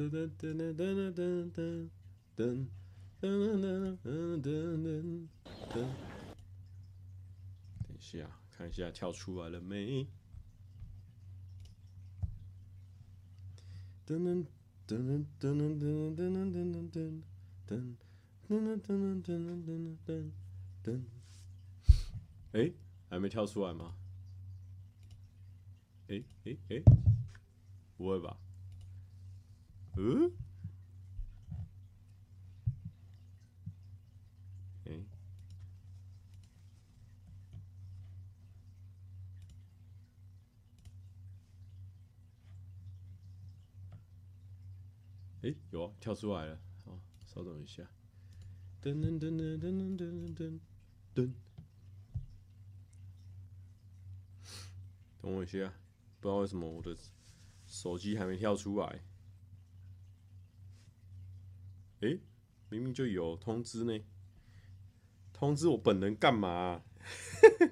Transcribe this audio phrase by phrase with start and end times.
[0.00, 1.90] 噔噔噔噔噔噔
[2.34, 2.66] 噔
[3.20, 5.28] 噔噔噔噔噔
[5.68, 5.74] 噔。
[7.84, 10.06] 等一下，看一下跳出来了没？
[14.06, 14.46] 噔噔
[14.88, 16.80] 噔噔噔噔噔噔噔
[17.68, 17.94] 噔噔
[18.48, 19.28] 噔噔噔
[19.66, 19.68] 噔
[20.06, 20.32] 噔
[20.82, 20.88] 噔。
[22.52, 22.72] 哎，
[23.10, 23.94] 还没跳出来吗？
[26.08, 26.82] 哎哎哎，
[27.98, 28.38] 不会吧？
[30.02, 30.32] 嗯？
[45.42, 46.58] 哎，有啊，跳出来了。
[46.84, 47.82] 好，稍等一下。
[48.82, 50.60] 噔噔噔噔噔噔噔
[51.14, 51.32] 噔。
[55.20, 55.74] 等我一下，
[56.20, 56.96] 不知道为什么我的
[57.66, 59.02] 手机还没跳出来。
[62.00, 62.18] 哎、
[62.68, 64.00] 明明就有通知呢，
[65.32, 66.82] 通知我本人干嘛、啊？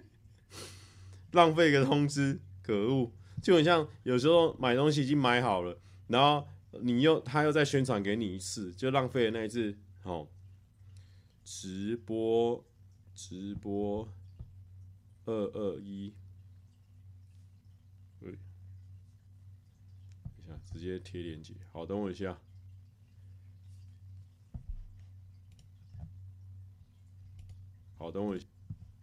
[1.32, 3.12] 浪费个通知，可恶！
[3.42, 6.48] 就很像有时候买东西已经买好了，然后
[6.80, 9.76] 你又他又再宣传给你一次，就浪费了那一次。
[10.00, 10.26] 好，
[11.44, 12.64] 直播
[13.14, 14.08] 直播
[15.26, 16.12] 二二一，
[18.18, 18.38] 对，等
[20.44, 21.54] 一下直接贴链接。
[21.72, 22.38] 好，等我一下。
[27.98, 28.38] 好，等我。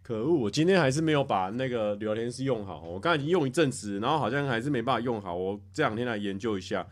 [0.02, 2.80] 可恶，我今天还是没有把那个聊天室用好。
[2.82, 5.34] 我刚才已经用一阵子，然后好像还是没办法用好。
[5.34, 6.86] 我这两天来研究一下。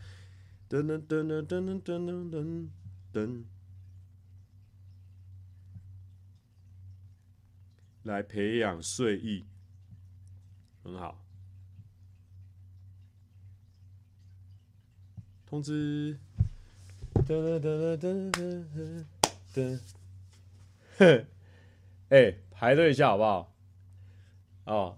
[0.68, 2.68] 噔噔噔噔噔噔噔噔
[3.12, 3.44] 噔。
[8.02, 9.44] 来培养睡意，
[10.82, 11.24] 很好。
[15.46, 16.18] 通知。
[17.14, 19.04] 噔噔噔噔噔
[19.54, 19.80] 噔。
[20.98, 21.26] 哼。
[22.14, 23.52] 哎、排队一下好不好？
[24.66, 24.96] 哦，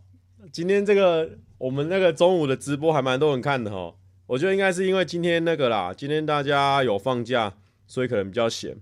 [0.53, 3.94] 今天这个我们那个中午的直播还蛮多人看的哈。
[4.27, 7.55] 我觉得应该是因为今天那个啦，今天大家有放假，
[7.87, 8.76] 所以可能比较闲。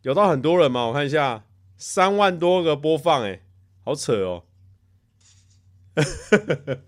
[0.00, 0.86] 有到很多人吗？
[0.86, 1.44] 我看一下，
[1.76, 3.42] 三万多个播放，哎，
[3.84, 4.44] 好扯哦。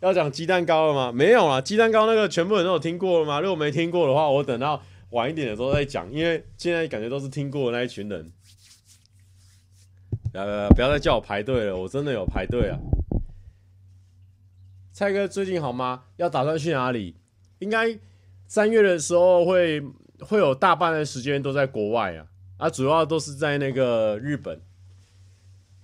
[0.00, 1.12] 要讲鸡蛋糕了吗？
[1.12, 3.42] 没有啊，鸡蛋糕那个全部人都有听过了吗？
[3.42, 4.82] 如果没听过的话，我等到。
[5.12, 8.30] 晚一点的时候再讲，因为现在感觉都是听过的那一群人。
[10.32, 12.78] 呃，不要再叫我排队了，我真的有排队啊。
[14.92, 16.04] 蔡哥最近好吗？
[16.16, 17.16] 要打算去哪里？
[17.60, 17.98] 应该
[18.46, 19.82] 三月的时候会
[20.20, 24.60] 会有大半的时间都在国外啊，啊，主要都是在那个日本。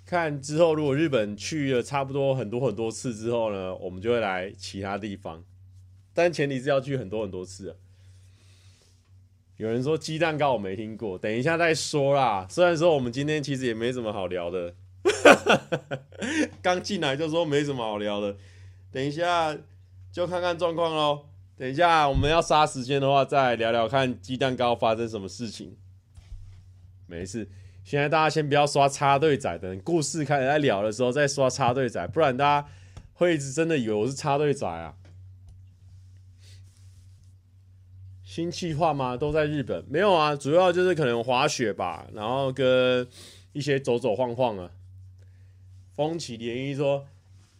[0.04, 5.42] 看之后，如果日本去了差不多很多很多次之后呢，我们就会来其他地方，
[6.12, 7.76] 但前提是要去很多很多次啊。
[9.56, 12.46] 有人说鸡蛋糕我没听过，等一下再说啦。
[12.50, 14.74] 虽然说我们今天其实也没什么好聊的，
[16.60, 18.36] 刚进来就说没什么好聊的，
[18.90, 19.56] 等一下
[20.10, 21.26] 就看看状况喽。
[21.56, 25.76] 等一下我们要杀时间的话，再聊聊看鸡蛋糕发生什么事情。
[27.06, 27.48] 没事，
[27.84, 32.68] 现在大家先不要刷插队仔，等故事开始在聊的时候再刷插队仔，不然大家
[33.12, 34.96] 会一直真的以为我是插队仔啊。
[38.34, 39.16] 新计划吗？
[39.16, 39.84] 都在日本？
[39.88, 43.06] 没有啊，主要就是可能滑雪吧，然后跟
[43.52, 44.72] 一些走走晃晃啊。
[45.94, 47.06] 风起涟漪说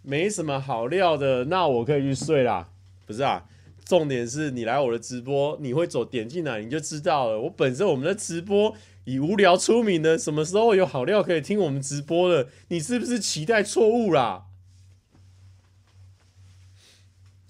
[0.03, 2.71] 没什么好料的，那我可以去睡啦。
[3.07, 3.47] 不是啊，
[3.85, 7.43] 重点是你来我的直播，你会走点进来你就知道了。
[7.43, 12.49] 我本身我们的直播以无聊出名的，什么时候有好料可以听我们直播的？
[12.67, 14.47] 你是不是期待错误啦？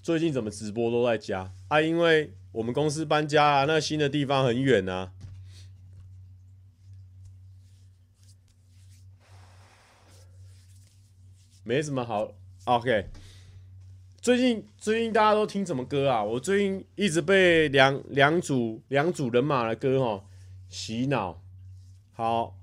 [0.03, 1.81] 最近怎么直播都在家啊？
[1.81, 2.31] 因为。
[2.55, 5.11] 我们公司搬家啊，那新的地方很远啊，
[11.63, 12.31] 没什么好。
[12.63, 13.09] OK，
[14.21, 16.23] 最近最近大家都听什么歌啊？
[16.23, 20.23] 我最近一直被两两组两组人马的歌哈
[20.69, 21.41] 洗脑。
[22.13, 22.55] 好，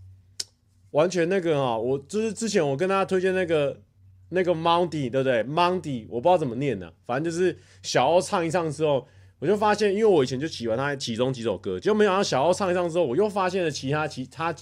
[0.92, 3.82] 完全那个哈，我就是之前我跟大家推荐那个
[4.30, 9.06] 那个 MONDY 对不对？MONDY 我不知道怎么念呢、反正就是小欧唱一唱之后，
[9.42, 14.54] 我就发现，因为我以前就喜欢他其中几首歌，就没想到小欧唱一唱之后，我又发现了其他其他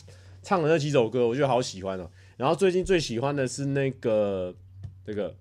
[0.42, 2.10] 唱的那几首歌，我觉得好喜欢哦、喔。
[2.38, 4.54] 然后最近最喜欢的是那个
[5.04, 5.36] 这个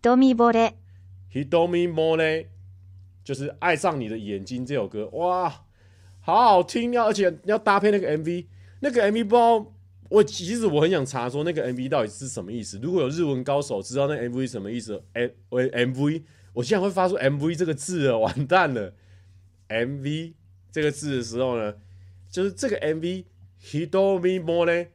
[0.00, 0.72] 瞳惚れ
[1.32, 2.46] 瞳惚れ，
[3.24, 5.50] 就是爱上你的眼睛这首歌，哇，
[6.20, 7.02] 好好听呀！
[7.02, 8.46] 而且要搭配那个 MV，
[8.82, 9.66] 那个 MV 不知道。
[10.10, 12.78] 我其实我很想查说那个 MV 到底是什么意思。
[12.80, 16.22] 如果有日文高手知道那 MV 什么意思，M 为 MV，
[16.52, 18.94] 我竟然会发出 MV 这个字了，完蛋了。
[19.68, 20.34] MV
[20.72, 21.74] 这个字的时候呢，
[22.30, 23.24] 就是这个 MV
[23.62, 24.88] Hitomi More，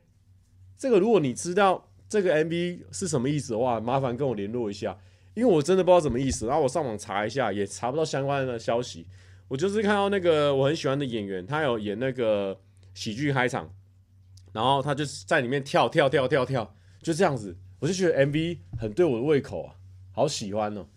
[0.78, 4.98] 这个如果你知道这个 MV 是什么意思的话，麻烦跟我联络一下，
[5.34, 6.46] 因为我真的不知道什么意思。
[6.46, 9.08] 然后我上网查一下，也查不到相关的消息。
[9.48, 12.60] 我就是看到那个我很喜欢的演员，他有演那个
[12.94, 13.74] 喜剧开场。
[14.52, 19.76] 然后他就是在里面跳跳跳跳跳，就这样子，我就觉得 MV 很对我的胃口啊，
[20.14, 20.88] 好喜欢哦。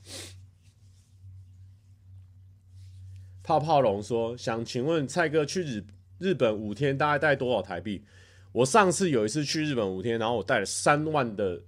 [3.49, 5.83] 泡泡龙说：“想请问蔡哥去日
[6.19, 8.05] 日本五天大概带多少台币？
[8.53, 11.63] 我上次有一次去日本五天，然后我带了三万的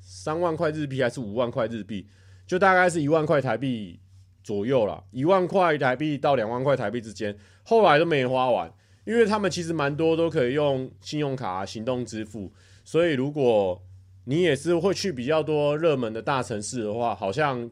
[0.00, 2.06] 三万块日币还是五万块日币，
[2.46, 4.00] 就大概是一万块台币
[4.42, 8.72] 左右啦，一万块台币到两万块台币之间，后来都没花完。”
[9.04, 12.50] 因为他们其实蛮多都可以用信用卡、行动支付，
[12.82, 13.84] 所以如果
[14.24, 17.70] 你也是会去比较多热门的大城市的话，好像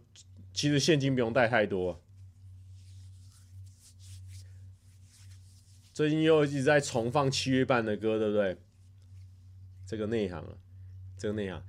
[0.53, 1.99] 其实现金不用带太多。
[5.99, 8.57] 最近又一直在重放七月半的歌，对不对？
[9.85, 10.57] 这个内行了，
[11.17, 11.61] 这个内行。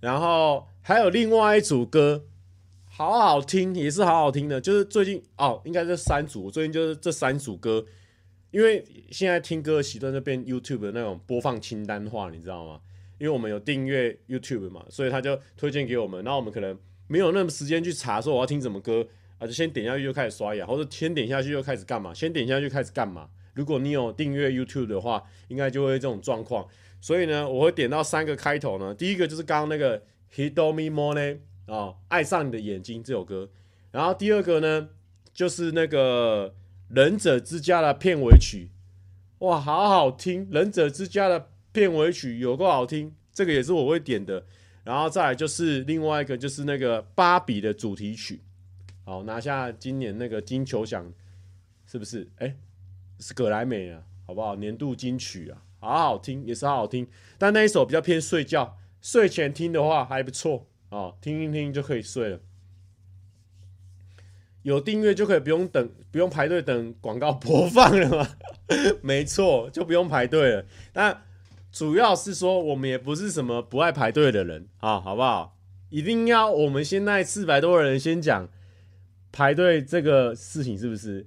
[0.00, 2.26] 然后还有另外一组歌，
[2.84, 7.82] 好好听，也是好好听的，就是最近哦，应该是三组，最近就是这三组歌。
[8.50, 12.82] 因为现在听歌的习惯就变 YouTube 的那种播放清单化，你知道吗？
[13.16, 16.22] 因为我们有订阅 YouTube 嘛，所以他就推荐给我们。
[16.22, 19.08] 然后我们可能没有那么时间去查说我要听什么歌
[19.38, 22.12] 啊，就先点下去就开始刷牙，或者先点下去就开始干嘛？
[22.12, 23.30] 先点下去开始干嘛？
[23.58, 26.66] 如果你有订阅 YouTube 的话，应该就会这种状况。
[27.00, 28.94] 所以呢，我会点到三个开头呢。
[28.94, 30.02] 第一个就是刚刚那个
[30.34, 33.50] Hitomi More 啊，爱上你的眼睛这首歌。
[33.90, 34.88] 然后第二个呢，
[35.34, 36.54] 就是那个。
[36.90, 38.70] 忍者之家的片尾曲，
[39.40, 40.48] 哇，好好听！
[40.50, 44.46] 忍者之家的片尾曲有够好听，这个也是我会点的。
[44.84, 48.40] 然后再来就是另外一个，就是那个芭比的主题曲，
[49.04, 51.12] 好，拿下今年那个金球奖，
[51.84, 52.26] 是不是？
[52.36, 52.56] 哎、
[53.18, 54.54] 是葛莱美啊，好不好？
[54.56, 57.06] 年度金曲啊，好好听，也是好好听。
[57.36, 62.40] 但那一首比较偏睡觉，睡前听的话还不错啊，听一听就可以睡了。
[64.62, 68.28] 有订阅就可以不用等，不用排队等广告播放了吗？
[69.00, 70.66] 没错，就不用排队了。
[70.92, 71.22] 但
[71.72, 75.56] 主要是说，我们也不是什么不爱排队的人啊，好不好？
[75.90, 78.48] 一定要我们现在四百多人先讲
[79.32, 81.26] 排队这个事情，是不是？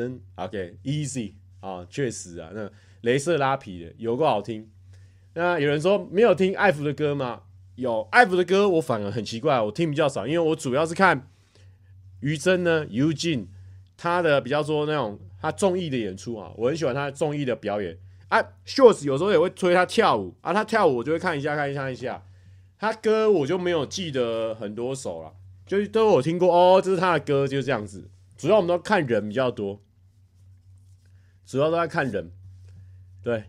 [0.00, 0.18] 噔。
[0.36, 2.70] OK，Easy 啊，确实啊，那
[3.02, 4.70] 雷射拉皮的有够好听。
[5.34, 7.42] 那有人说没有听艾芙的歌吗？
[7.76, 11.28] 有艾芙的歌，我反而很奇怪，我听比较少，因为我主要是看。
[12.20, 13.46] 于真呢，Eugene，
[13.96, 17.96] 他的比较说那种他综艺的演出啊，我很喜欢他综艺的表演
[18.28, 18.42] 啊。
[18.66, 22.22] Shorts 有时候也会推他跳舞啊，他跳舞我就会看一下看一下看一下。
[22.78, 25.32] 他歌我就没有记得很多首了，
[25.66, 28.10] 就都有听过哦，这是他的歌，就是这样子。
[28.36, 29.80] 主要我们都看人比较多，
[31.44, 32.30] 主要都在看人。
[33.22, 33.44] 对，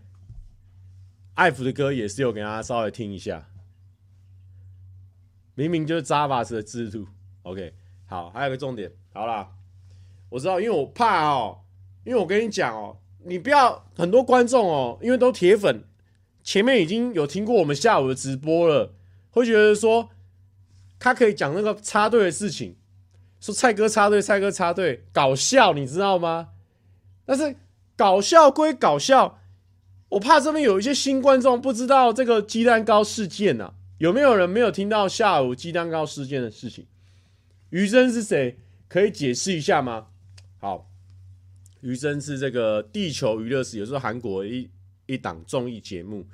[1.35, 3.47] 艾芙的歌也是有给大家稍微听一下，
[5.55, 7.07] 明明就是 Zavas 的制度
[7.43, 7.73] ，OK。
[8.05, 9.51] 好，还有个重点，好啦，
[10.27, 11.61] 我知道，因为我怕哦，
[12.03, 15.85] 因为我跟你讲哦，你不要很多观众哦，因为都铁粉，
[16.43, 18.93] 前面已经有听过我们下午的直播了，
[19.29, 20.09] 会觉得说
[20.99, 22.75] 他可以讲那个插队的事情，
[23.39, 26.49] 说蔡哥插队，蔡哥插队，搞笑，你知道吗？
[27.23, 27.55] 但是
[28.01, 29.39] 搞笑归搞笑，
[30.09, 36.87] 我怕这边有一些新观众不知道这个鸡蛋糕事件呐、有没有人没有听到下午鸡蛋糕事件的事情？
[37.69, 38.57] 于真是谁？
[38.87, 40.07] 可以解释一下吗？
[40.57, 40.89] 好，
[41.81, 44.67] 于真是这个地球娱乐室，也是韩国一
[45.05, 46.25] 一档综艺节目。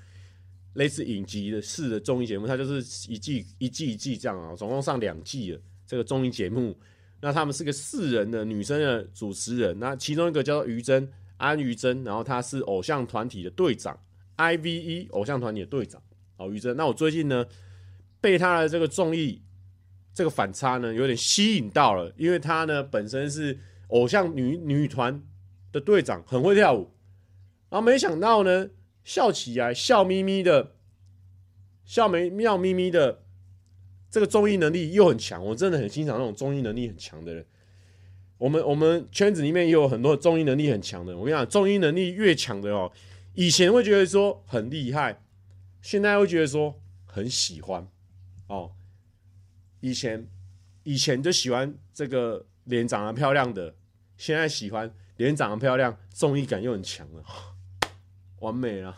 [0.75, 2.77] 类似影集的式的综艺节目，它就是
[3.11, 5.59] 一季一季一季这样啊，总共上两季的。
[5.85, 6.79] 这个综艺节目，
[7.19, 13.99] 那他们是个四人的女生的主持人，那其中一个叫做于真，安于真，然后她是偶像团体的队长
[14.37, 16.01] ，IVE 偶像团体的队长，
[16.37, 16.75] 哦，于真。
[16.75, 17.45] 那我最近呢，
[18.19, 19.41] 被她的这个综艺
[20.13, 25.23] 这个反差呢，有点吸引到了，因为她呢本身是偶像女女团
[25.71, 26.91] 的队长，很会跳舞，
[27.69, 28.69] 然后没想到呢。
[29.07, 30.73] 笑起来笑眯眯的，
[31.85, 33.23] 笑没笑眯眯的，
[34.11, 37.45] 这个综艺能力又很强，我真的很欣赏那种综艺能力很强的人。
[38.37, 41.17] 我们我们圈子里面也有很多综艺能力很强的。
[41.17, 42.91] 我跟你讲，综艺能力越强的哦，
[43.33, 45.21] 以前会觉得说很厉害，
[45.81, 47.87] 现在会觉得说很喜欢
[48.47, 48.71] 哦。
[49.79, 50.27] 以前
[50.83, 53.75] 以前就喜欢这个脸长得漂亮的，
[54.17, 57.23] 现在喜欢脸长得漂亮，综艺感又很强了。
[58.39, 58.95] 完美了，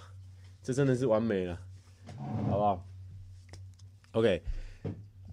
[0.61, 1.57] 这真的是完美了，
[2.49, 2.85] 好不好
[4.11, 4.41] ？OK，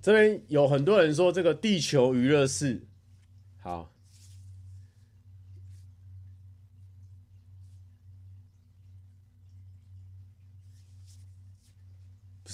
[0.00, 2.86] 这边有很多人说这个地球娱乐室，
[3.58, 3.92] 好，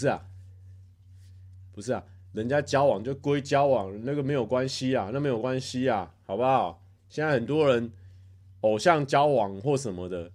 [0.02, 0.26] 是啊，
[1.72, 6.82] 不是啊，人家交往就归交往，那个没有关系啊，那没有关系啊，好不好？
[7.08, 7.92] 现在很多人
[8.62, 10.32] 偶像交往或什么的。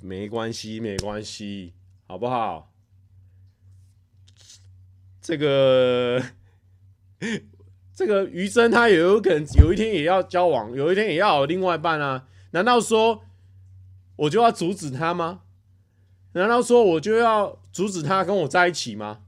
[0.00, 1.74] 没关系，没关系，
[2.06, 2.72] 好不好？
[5.20, 6.22] 这个
[7.92, 12.26] 这个余生他也有可能有一天也要交往，有一天也要有另外一半啊？
[12.52, 13.22] 难道说
[14.16, 15.42] 我就要阻止他吗？
[16.32, 19.20] 难道说我就要阻止他跟我在一起吗？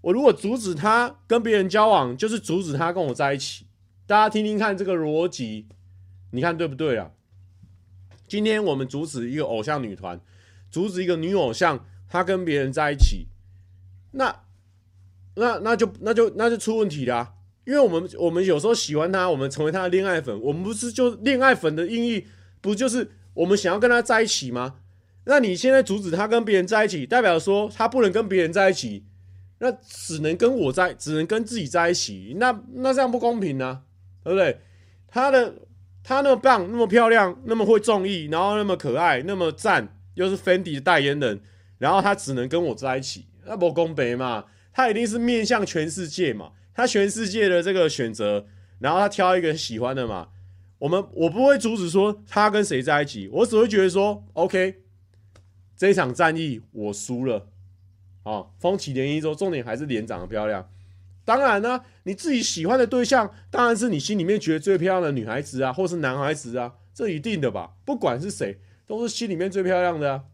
[0.00, 3.66] 我如果阻止他跟别人交往，就是阻止他跟我在一起。
[4.08, 5.68] 大家听听看这个逻辑，
[6.32, 7.12] 你看对不对啊？
[8.26, 10.20] 今天我们阻止一个偶像女团，
[10.68, 13.28] 阻止一个女偶像，她跟别人在一起，
[14.10, 14.42] 那
[15.36, 17.32] 那那就那就那就出问题啦、啊。
[17.66, 22.26] 因为我们我们有时候喜欢她，我们成为她的恋爱粉，我们不是就恋爱粉的意义，
[22.60, 24.80] 不就是我们想要跟她在一起吗？
[25.26, 29.04] 那你现在阻止他跟别人在一起，代表说他不能跟别人在一起，
[29.58, 33.82] 那只能跟我在，只能跟自己在一起，那那这样不公平啊，
[34.24, 34.60] 对不对？
[35.06, 35.54] 他的。
[36.08, 41.40] 他那么棒，那么漂亮，那么会中意，然后那么可爱，那么赞，又是 Fendi 的代言人，
[41.78, 44.44] 然后他只能跟我在一起，那不公平嘛？
[44.72, 46.52] 他一定是面向全世界嘛？
[46.72, 48.46] 他全世界的这个选择，
[48.78, 50.28] 然后他挑一个喜欢的嘛？
[50.78, 54.82] 我们我不会阻止说他跟谁在一起，我只会觉得说，OK，
[55.76, 57.48] 这场战役我输了，
[58.22, 60.70] 啊，风起涟漪之后，重点还是脸长得漂亮。
[61.24, 67.76] 当然呢、你自己喜欢的对象当然是你心里面觉得最漂亮的女孩子啊，或是男孩子啊，这一定的吧？
[67.84, 70.24] 不管是谁，都是心里面最漂亮的啊。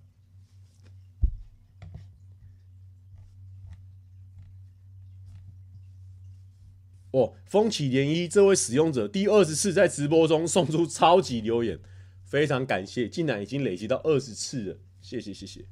[7.13, 11.79] 哦，风起涟漪这位使用者第二十次在直播中送出超级留言，
[12.25, 14.77] 非常感谢，竟然已经累积到二十次了，
[15.13, 15.65] 谢谢谢谢。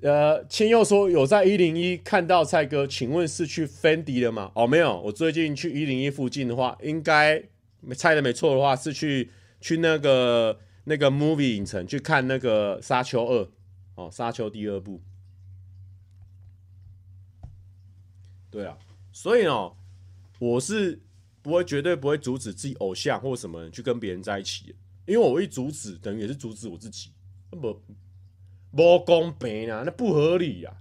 [0.00, 4.50] 呃，千佑说有在一零一看到蔡哥，请问是去 Fendi 了吗？
[4.56, 7.40] 哦，没有，我最近去一零一附近的话，应该
[7.94, 13.44] 猜的没错的话，是去去那个那个 Movie 影城去看那个《沙丘二》
[13.94, 15.00] 哦，《沙丘》第二部。
[18.50, 18.76] 对啊，
[19.12, 19.76] 所以哦，
[20.40, 21.00] 我是
[21.42, 24.74] 不会绝对不会阻止自己偶像或什么人去跟别人在一起，
[25.06, 27.12] 因为我一阻止，等于也是阻止我自己，
[27.50, 27.82] 不。
[28.74, 30.78] 不公平啊，那不合理呀，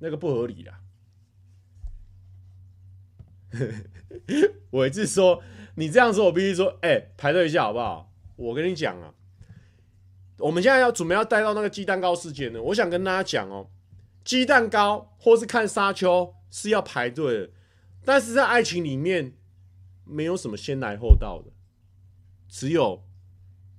[0.00, 0.80] 那个不合理呀。
[4.70, 5.40] 我一直说
[5.76, 8.12] 你这样说，我必须说，哎，排队一下好不好？
[8.34, 9.14] 我跟你讲啊，
[10.38, 12.60] 我们现在要准备要带到那个鸡蛋糕事件呢。
[12.60, 13.70] 我想跟大家讲哦，
[14.24, 17.50] 鸡蛋糕或是看沙丘是要排队的，
[18.04, 19.36] 但是在爱情里面
[20.04, 21.52] 没有什么先来后到的，
[22.48, 23.04] 只有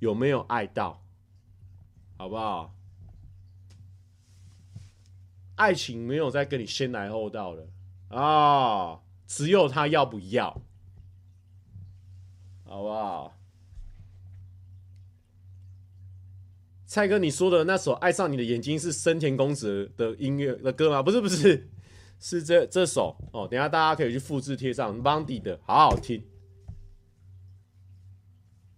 [0.04, 1.02] 有没有爱到，
[2.18, 2.76] 好不好？
[5.56, 7.66] 爱情没有再跟你先来后到的
[8.10, 10.62] 啊、只有他要不要，
[12.66, 13.40] 好不好？
[16.86, 21.02] 蔡哥，你说的那首《爱上你的眼睛》是深田恭子的音乐的歌吗？
[21.02, 21.72] 不是，不是，
[22.20, 23.48] 是这这首哦。
[23.48, 26.22] 等下大家可以去复制贴上 Mandy 的，好好听。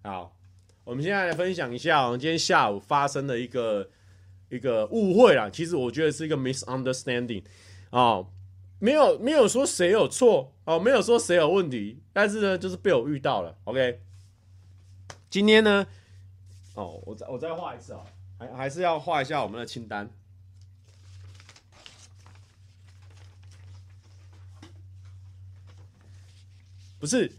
[0.04, 0.35] 好，
[0.86, 3.90] 我们现在来分享一下我们今天下午发生的一个。
[4.50, 7.44] 一个误会啦，其实我觉得是一个 misunderstanding
[7.90, 8.30] 哦，
[8.78, 13.58] 没有没有说谁有错哦，没有说谁有问题，但是呢，就是被我遇到了。
[13.64, 14.00] OK，
[15.32, 15.88] 今天呢，
[16.76, 18.06] 哦，我再我再画一次啊，
[18.38, 20.08] 还还是要画一下我们的清单。
[27.00, 27.32] 不是，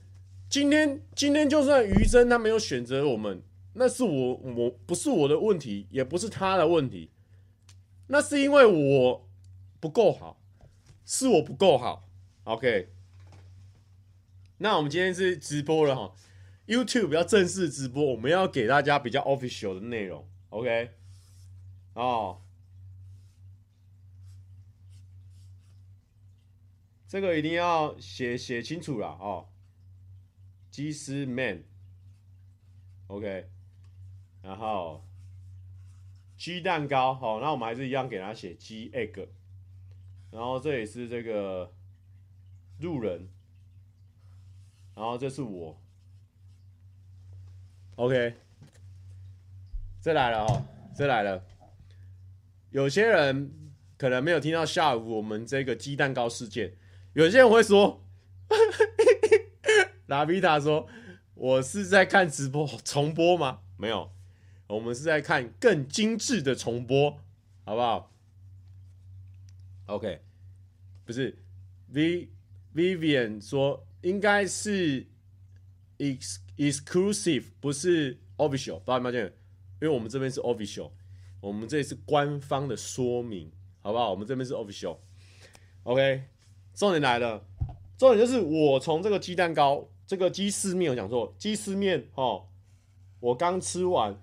[0.48, 3.42] 今天今天就算于真他没有选择我们，
[3.74, 7.10] 那是我我不是我的问题，也不是他的问题，
[8.06, 9.28] 那是因为我
[9.80, 10.40] 不够好，
[11.04, 12.08] 是我不够好。
[12.44, 12.90] OK，
[14.58, 16.14] 那我们今天是直播了哈
[16.66, 20.26] ，YouTube 要正式直播，我们要给大家比较 official 的内容。
[20.50, 20.90] OK，
[21.94, 22.40] 哦，
[27.08, 29.48] 这个一定要写写清楚了哦。
[30.76, 31.64] 鸡丝面
[33.06, 33.48] ，OK，
[34.42, 35.02] 然后
[36.36, 39.26] 鸡蛋糕，好，那我们还是一样给他写鸡 egg，
[40.30, 41.72] 然后这里是这个
[42.80, 43.26] 路人，
[44.94, 45.80] 然后这是我
[47.94, 48.34] ，OK，
[50.02, 50.62] 这来了哦，
[50.94, 51.42] 这来了，
[52.68, 53.50] 有些人
[53.96, 56.74] 可能没有听到下午我们这个鸡蛋糕事件，
[57.14, 58.02] 有些人会说。
[60.06, 60.86] 拉比塔说
[61.34, 63.60] ：“我是在看直播重播吗？
[63.76, 64.12] 没有，
[64.68, 67.18] 我们是在看更精致的重播，
[67.64, 68.12] 好不好
[69.86, 70.20] ？OK，
[71.04, 71.36] 不是
[71.92, 72.28] V
[72.72, 75.06] Vivian 说应该是
[75.98, 79.26] ex exclusive，不是 official，发现没发现？
[79.80, 80.92] 因为我们这边是 official，
[81.40, 83.50] 我们这里是官方的说明，
[83.82, 84.12] 好不好？
[84.12, 84.98] 我们这边是 official。
[85.82, 86.22] OK，
[86.74, 87.44] 重点来了，
[87.98, 92.46] 重点就是我从这个鸡蛋糕。”这个鸡丝面我讲错，鸡丝面哦，
[93.18, 94.16] 我刚吃完，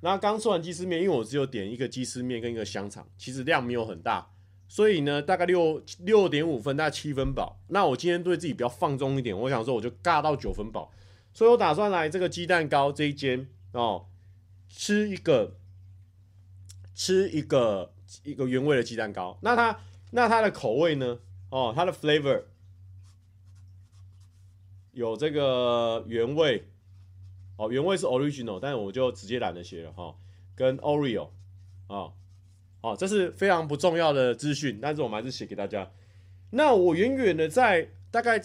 [0.00, 4.32] 那刚吃完鸡丝面，因为我只有点一个鸡丝面跟一个香肠，其实量没有很大，
[4.68, 7.60] 所以呢，大概六六点五分，大概七分饱。
[7.68, 10.90] 那我今天对自己比较放纵一点，我想说我就尬到九分饱，
[11.32, 14.06] 所以我打算来这个鸡蛋糕这一间哦，
[14.68, 15.56] 吃一个
[16.96, 17.92] 吃一个
[18.24, 19.38] 一个原味的鸡蛋糕。
[19.42, 19.78] 那它
[20.10, 21.20] 那它的口味呢？
[21.50, 22.42] 哦，它的 flavor。
[24.92, 26.64] 有这个原味
[27.56, 30.16] 哦，原味是 original，但我就直接懒得写了哈。
[30.54, 31.30] 跟 Oreo
[31.86, 32.12] 啊，
[32.82, 35.90] 哦，这是非常不重要的资讯，但是我们还是写给大家。
[36.50, 38.40] 那我远远的在大概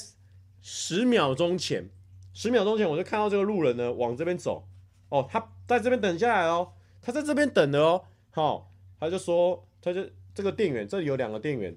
[0.62, 1.90] 十秒钟前，
[2.34, 4.68] 十秒钟前我就看到这个路人呢往这边走，
[5.10, 11.76] 哦，他在这边等下来哦，他在这边等的哦，好，他就说，他就这个店员，这里有两个店员，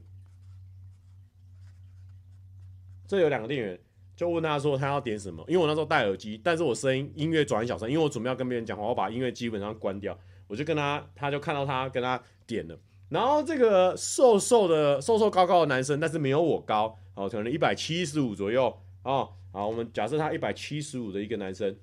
[3.09, 3.81] 这有两个店员。
[4.21, 10.15] 就问他说他要点什么，因为我那时候戴耳机，但是我声音音乐转很小声，因为我准备要跟别人讲话，我把音乐基本上关掉，
[10.47, 12.79] 我就跟他，他就看到他跟他点了，
[13.09, 18.67] 然后这个瘦瘦的、瘦瘦高高的男生，但是没有我高，哦，可能一百七十五左右，
[19.05, 21.75] 哦，好，我们假设他一百七十五的一个男生，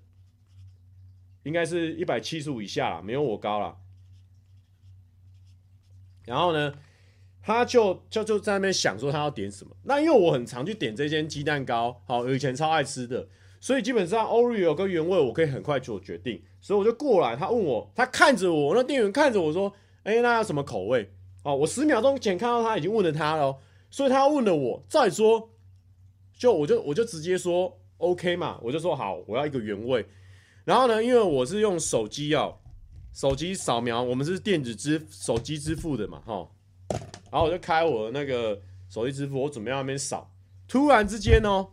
[1.41, 3.75] 应该是一百七十五以下啦，没有我高啦。
[6.25, 6.71] 然后呢？
[7.47, 13.25] 他就就就在那边想说他要点什么，那因为我很常去点这间鸡蛋糕，好，我以前超爱吃的，
[13.61, 19.71] 所以基本上 Oreo 跟原味我可以很快做决定，所以我就过来，他问我，他看着我，那店员看着我说，
[20.03, 21.09] 哎、那要什么口味？
[21.43, 23.55] 哦，我十秒钟前看到他已经问了他了，
[23.89, 25.49] 所以他问了我，再说，
[26.37, 30.05] 就我就我就直接说 OK 嘛，我就说好，我要一个原味，
[30.65, 32.57] 然后呢，因为我是用手机哦，
[33.13, 36.45] 手机扫描，我们是电子支手机支付的嘛，哈。
[37.29, 40.31] 然后我就开我的那个手机支付，我准备要那边扫，
[40.67, 41.69] 突然之间哦，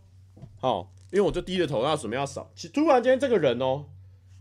[0.58, 3.86] 好，因为我就低着头要准备要扫，突然间这个人哦，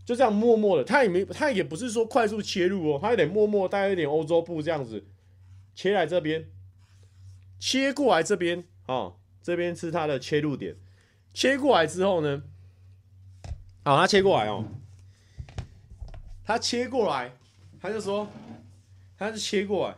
[0.04, 5.04] 就这样默默的，他也没，他也不是说快速切入哦，他有点默默带一点欧洲步这样子，
[5.74, 6.48] 切来这边，
[7.60, 10.76] 切过来这边，哦，这边是他的切入点，
[11.32, 12.42] 切过来之后呢，
[13.84, 14.64] 好，他切过来哦，
[16.44, 17.32] 他切过来，
[17.80, 18.28] 他就说，
[19.16, 19.96] 他是切过来。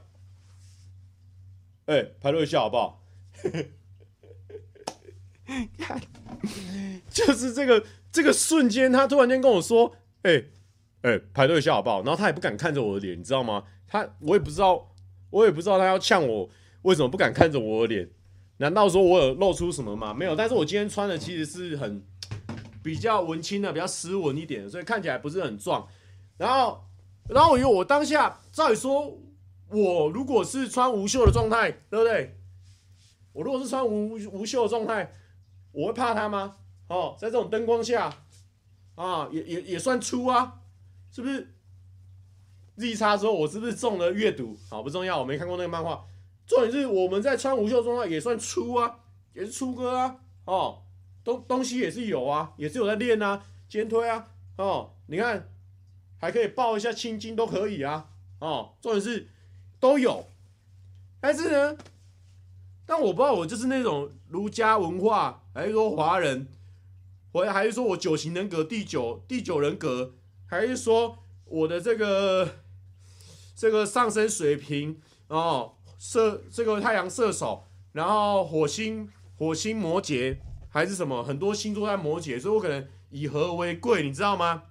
[1.87, 3.03] 哎、欸，排队一下好不好？
[5.79, 6.01] 看，
[7.09, 10.51] 就是这个这个瞬间，他突然间跟我说：“哎、欸，
[11.03, 13.63] 哎、欸，排队一下好不好？”然后他也不敢看着我的脸，你知道吗？
[13.87, 14.93] 他我也不知道，
[15.31, 16.51] 我也不知道他要呛我，
[16.83, 18.11] 为什么不敢看着我的脸？
[18.57, 20.13] 难道说我有露出什么吗？
[20.13, 22.03] 没有，但是我今天穿的其实是很
[22.83, 25.87] 比较文青的，比较斯文一点的，所以看起来不是很壮。
[26.37, 26.85] 然后，
[27.29, 29.17] 然后我以为我当下照理说。
[29.69, 32.39] 我如果是穿无袖的状态，对不对？
[33.33, 35.13] 我如果是穿无无袖的状态，
[35.73, 36.57] 我会怕他吗？
[36.89, 38.13] 哦，在这种灯光下，
[38.95, 40.61] 啊，也也也算粗啊，
[41.11, 41.55] 是不是
[42.77, 44.57] ？Z 叉之后，我是不是中了阅读？
[44.71, 46.07] 好，不重要，我没看过那个漫画。
[46.47, 49.01] 重点是我们在穿无袖状态也算粗啊，
[49.35, 50.83] 也是粗哥啊，哦，
[51.25, 55.51] 东东西也是有啊，也是有在练啊，肩推啊，哦，你看。
[56.19, 58.09] 还可以抱一下青筋都可以啊。
[58.39, 59.29] 哦，重点是
[59.79, 60.27] 都有，
[61.21, 61.77] 但是呢，
[62.87, 66.47] 但我不知道我就是那种儒家文化，还是说华人，
[67.33, 70.15] 我还是说我九型人格第九第九人格，
[70.47, 72.57] 还是说我的这个
[73.55, 84.63] 这个上升水平哦，射这个太阳射手，然后火星火星摩羯，还是什么很多星座在摩羯，所以我可能以和为贵，你知道吗？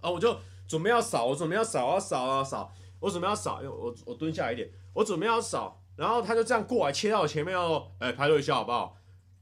[0.00, 2.72] 啊，我就准备要扫，我准备要扫啊扫啊扫。
[3.02, 8.96] 我准备要扫，因为我我蹲下来一点，我准备要扫，然后他就这样过来切到我前面，要哎排队一下好不好？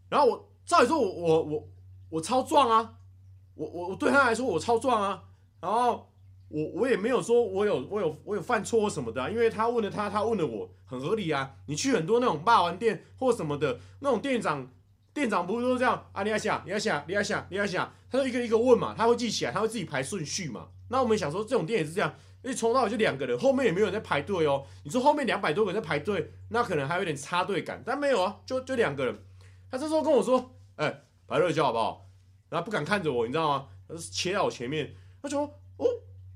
[0.09, 1.69] 然后我照理说我我我
[2.09, 2.95] 我超壮啊，
[3.55, 5.25] 我我我对他来说我超壮啊，
[5.61, 6.11] 然后
[6.49, 11.57] 我我也没有说我有我有我有犯错或什么的啊，因为他问了他，他问了我，很合理啊。
[11.67, 14.69] 你去很多那种霸王店或什么的那种店长，
[15.13, 16.23] 店长不是都这样啊？
[16.23, 20.69] 你要想，你要想，你要想，你要想，他就一个一个问嘛，他会记起来，他会自己排顺序嘛。
[20.89, 22.13] 那我们想说这种店也是这样。
[22.43, 24.67] 一冲到就两个人，后面也没有人在排队哦。
[24.85, 29.23] 你说后面两百多个人在排队，那可能还有点插队感，但没有啊，就就两个人。
[29.71, 32.09] 他这时候跟我说：“哎、欸，排队一下好不好？”
[32.49, 33.69] 然后不敢看着我，你知道吗？
[33.87, 35.43] 他是切到我前面，他说
[35.77, 35.87] ：“哦，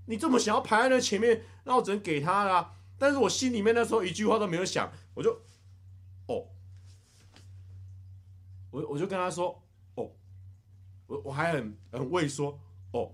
[0.06, 5.32] 你这么想要排在那前面，那我只能给他啦。”但是我心里面那时候一句话都没有想，我就
[6.26, 6.46] 哦，
[8.70, 9.62] 我我就跟他说
[9.96, 10.10] ：“哦，
[11.06, 12.58] 我我还很很畏缩
[12.92, 13.10] 哦，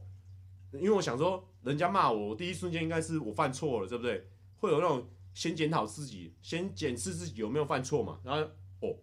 [0.72, 4.26] 因为我想说。”人家骂我，我第一瞬间应该是我犯错了，对不对？
[4.56, 8.18] 会有那种先检讨自己，先检视自己有没有犯错嘛。
[8.24, 8.40] 然后
[8.80, 8.96] 哦，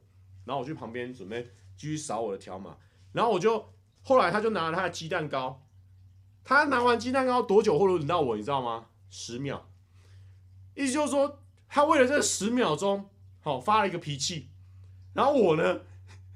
[0.43, 1.43] 然后我去旁边准备
[1.77, 2.75] 继续扫我的条码。
[3.12, 3.63] 然后我就
[4.01, 5.67] 后来他就拿了他的鸡蛋糕，
[6.43, 8.36] 他拿完鸡蛋糕多久后轮到我？
[8.36, 8.88] 你知道吗？
[9.12, 9.69] 十秒。
[10.73, 13.08] 意思就是说，他为了这十秒钟，
[13.41, 14.49] 好发了一个脾气。
[15.13, 15.82] 然后我呢，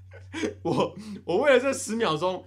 [0.62, 2.46] 我我为了这十秒钟，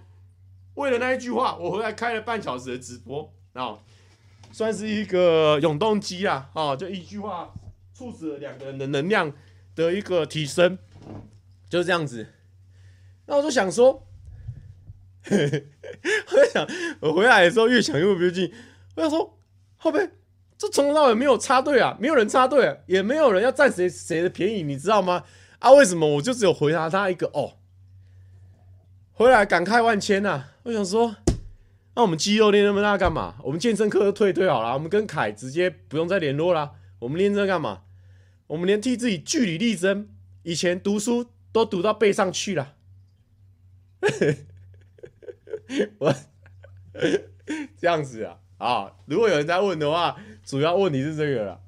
[0.75, 3.33] 为了那一句话，我回来开了半小时的直播。
[3.53, 3.79] 哦，
[4.51, 6.49] 算是一个永动机啊！
[6.53, 7.53] 哦，就一句话
[7.93, 9.31] 促使了两个人的能量
[9.75, 10.77] 的一个提升，
[11.69, 12.27] 就是这样子。
[13.25, 14.05] 那我就想说，
[15.31, 16.67] 我在想，
[16.99, 18.53] 我回来的时候越想越不对劲。
[18.95, 19.37] 我想说，
[19.77, 20.11] 后面
[20.57, 25.23] 这从头到尾没有插队啊，没有人插队啊，也没有人要占谁谁的便宜，你知道吗？
[25.59, 27.53] 啊，为什么我就只有回答他一个哦？
[29.17, 30.51] 回来感慨万千呐、啊！
[30.63, 31.15] 我想说。
[31.95, 33.35] 那我们肌肉练那么大干嘛？
[33.41, 36.73] 我们健身课都退退好了，我们跟凯直接不用再联络了。
[36.99, 37.83] 我们练这干嘛？
[38.47, 40.09] 我们连替自己据理力争，
[40.43, 42.73] 以前读书都读到背上去了。
[45.99, 46.13] 我
[47.79, 48.91] 这样子啊啊！
[49.05, 51.61] 如果有人在问的话，主要问题是这个了。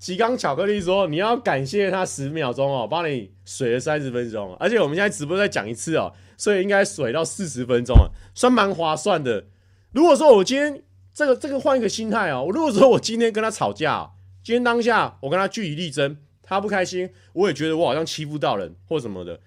[0.00, 9.44] 吉冈巧克力说：“你要感谢他十秒钟哦，帮你水了三十分钟，而且我们现在直播再讲一次哦。”所以应该水到四十分钟啊，算蛮划算的。
[9.92, 10.82] 如果说我今天
[11.12, 19.38] 这个这个换一个心态啊，我如果说我今天跟他吵架，今天当下我跟他据理力争，他不开心，我也觉得我好像欺负到人或什么的，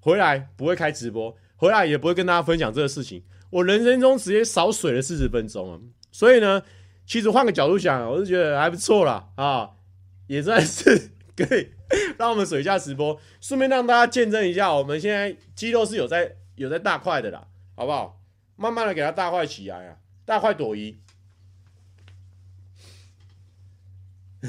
[0.00, 3.22] 回来不会开直播，回来也不会跟大家分享这个事情。
[3.50, 5.78] 我人生中直接少水了四十分钟啊。
[6.10, 6.60] 所以呢，
[7.06, 9.70] 其实换个角度想，我是觉得还不错啦啊，
[10.30, 11.72] 也算是可以
[12.16, 16.36] 让我们水下直播，顺便让大家见证一下我们现在肌肉是有在。
[16.56, 18.20] 有在大块的啦，好不好？
[18.56, 20.98] 慢慢的给它大块起来啊，大块朵颐。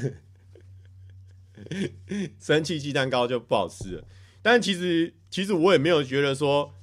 [2.38, 4.04] 生气鸡蛋糕就不好吃了，
[4.42, 6.74] 但其实其实我也没有觉得说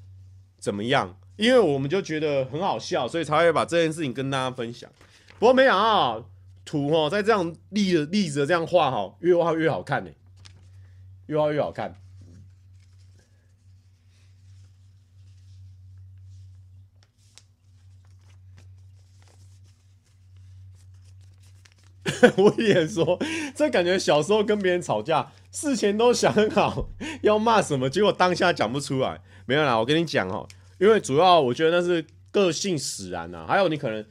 [0.57, 4.91] 怎么样，因为我们就觉得很好笑，所以才会把这件事情跟大家分享。
[5.37, 6.27] 不过没想到
[6.69, 10.11] 图哦，在这样立着立着这样画哈，越画越好看呢，
[11.25, 11.95] 越画越好看。
[22.37, 23.17] 我也说，
[23.55, 26.89] 这感觉小时候跟别人吵架，事前都想好
[27.23, 29.19] 要骂什么，结果当下讲不出来。
[29.47, 34.05] 没有啦，我跟你讲哦，因为主要我觉得那是个性使然呐，还有你可能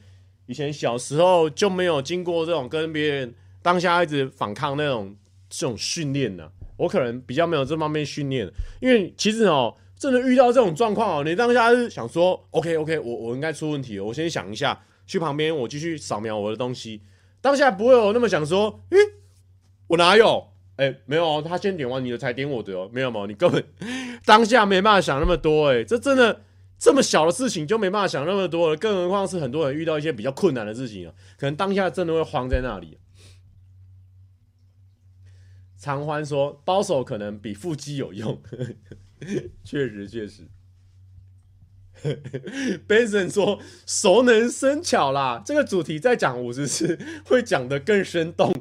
[0.49, 5.15] 以前小时候就没有经过这种跟别人当下一直反抗那种
[5.47, 6.49] 这种训练呢。
[6.75, 8.49] 我可能比较没有这方面训练，
[8.81, 17.03] 因为其实哦，真的遇到这种状况哦，你当下是想说，OK OK，我我应该出问题了，我先想一下，去旁边我继续扫描我的东西。
[17.41, 18.97] 当下不会有那么想说，诶，
[19.85, 20.47] 我哪有？
[20.77, 23.25] 诶，没有哦，他先点完你的才点我的哦，没有吗？
[23.27, 23.63] 你根本
[24.25, 26.41] 当下没办法想那么多，诶，这真的
[26.79, 32.97] 这么小的事情就没办法想那么多了，更何况是很多人遇到一些比较困难的事情啊，可能当下真的会慌在那里。
[35.77, 38.41] 常欢说，包手可能比腹肌有用，
[39.63, 40.47] 确实确实。
[42.87, 48.53] Benson 说熟能生巧啦，这个主题再讲五十次会讲得更生动。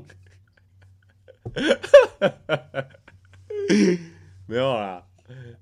[4.46, 5.06] 没有啦，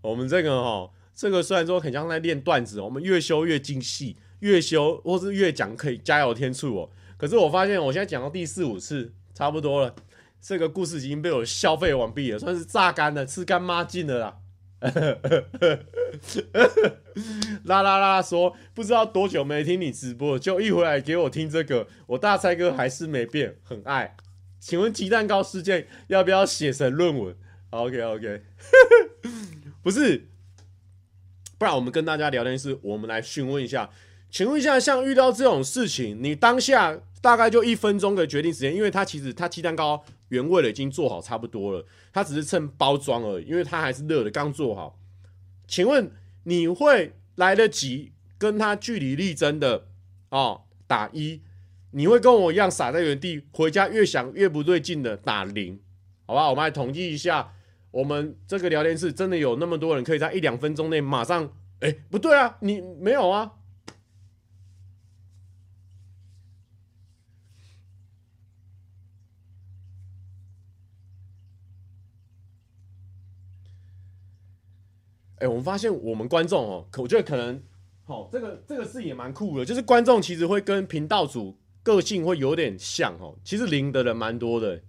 [0.01, 6.91] 我们这个齁，这个虽然说很像在练段子，我们越修越精细，越修或是越讲可以加油添醋哦。
[7.17, 9.95] 可是我发现我现在讲到第四五次，差不多了，
[10.43, 14.37] 这个故事已经被我消费完毕了，算是榨干了，吃干抹净了啦。
[17.65, 24.15] 啦啦啦说不知道多久没听你直播，就一回来给我听这个，我大蔡哥还是没变，很爱。
[24.61, 27.35] 请问鸡蛋糕事件要不要写成论文
[27.71, 28.43] ？OK OK，
[29.83, 30.29] 不是，
[31.59, 33.91] 不然我们跟大家聊天室，我们来询问一下，
[34.31, 44.99] 请问一下，像遇到这种事情，你当下大概就一分钟的决定时间，因为它其实它鸡蛋糕原味的已经做好差不多了，它只是趁包装而已，因为它还是热的，刚做好。
[45.67, 46.11] 请问
[46.45, 49.87] 你会来得及跟他据理力争的
[50.29, 50.63] 哦？
[50.87, 51.41] 打一。
[51.93, 55.81] 你会跟我一样傻在原地，回家越想越不对劲的打零，
[56.27, 56.51] 好吧？
[56.51, 57.55] 我们来统计一下，
[57.91, 61.51] 我们这个聊天室真的有那么多人可以在一两分钟内马上？
[61.81, 63.53] 哎，不对啊，你没有啊？
[75.39, 77.63] 哎，我们发现我们观众哦，可我觉得可能，
[78.05, 81.57] 好，这个这个事也蛮酷的，就是观众其实会跟频道主。
[81.83, 84.83] 个性会有点像哦，其实零的人蛮多的。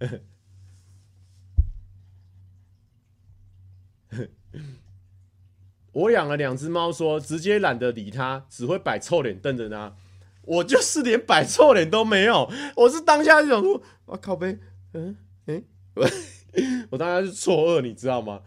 [5.92, 9.96] 我养了两只猫，说直接懒得理它，只会摆臭脸瞪着它。
[10.42, 14.58] 我就是连摆臭脸都没有，我是当下就想说，我靠呗，
[14.94, 15.64] 嗯嗯，
[16.90, 18.42] 我当下是错愕，你知道吗？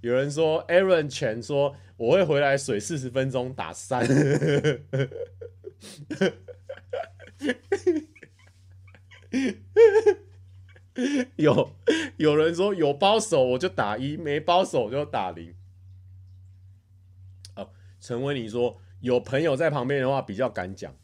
[0.00, 4.06] 有人说，Aaron 全说我会回来水四十分钟打三。
[11.36, 11.72] 有
[12.16, 15.54] 有人说有包手我就打一，没包手我就打零。
[17.56, 17.68] 哦，
[18.00, 20.94] 陈威你说有朋友在旁边的话比较敢讲。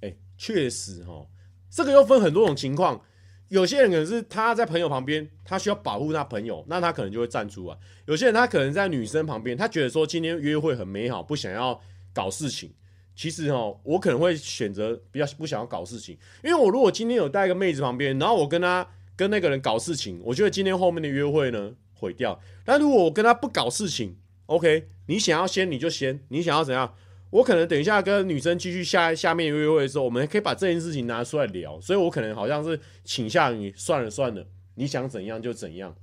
[0.00, 1.28] 哎，确实哈，
[1.70, 3.02] 这个又分很多种情况。
[3.48, 7.78] 有些人可能是他在朋友旁边，他需要保护他朋友，那他可能就会站出来。
[8.06, 11.80] 有些人他可能在女生旁边，他觉得说今天约会很美好，不想要
[12.12, 12.74] 搞事情。
[13.16, 22.38] 其实哦，我可能会选择比较不想要搞事情，因为我如果今天有带一个妹子旁边，然后我跟她跟那个人搞事情，我觉得今天后面的约会呢毁掉。
[22.64, 26.94] 但如果我跟他不搞事情，OK，你想要先你就先，你想要怎样？
[27.30, 35.94] 我可能等一下跟女生继续下下面约会的时候，我们可以把这件事情拿出来聊，所以我可能好像是倾向于算了算了，你想怎样就怎样。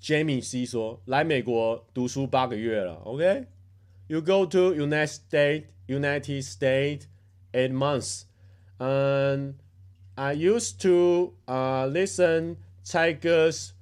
[0.00, 7.06] Jamie C 说：“来美国读书八个月了，OK？You go to United States, United States
[7.52, 8.24] eight months,
[8.78, 9.54] and
[10.14, 13.72] I used to uh listen Tiger's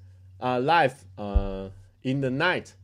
[0.41, 1.71] uh live uh
[2.03, 2.75] in the night.”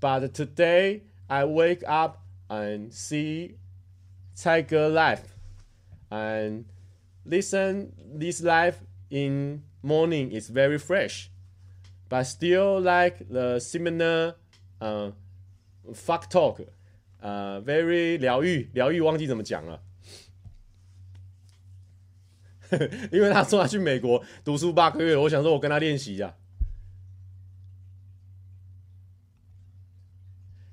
[0.00, 3.56] But today I wake up and see
[4.34, 5.36] Tiger live
[6.10, 6.64] and
[7.26, 11.30] listen this live in morning is very fresh,
[12.09, 14.35] But still like the similar
[14.79, 15.11] uh
[15.93, 16.59] fuck talk,
[17.21, 19.81] uh very 疗愈疗愈忘记怎么讲了，
[23.11, 26.35] 因为他说他去美国读书八个月，我想说我跟他练习一下。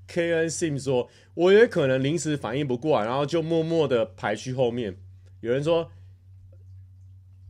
[0.06, 4.98] K N Sim 说：“我也可能临时反应不过来，然后就默默的排去后面。”
[5.40, 5.90] 有人说：“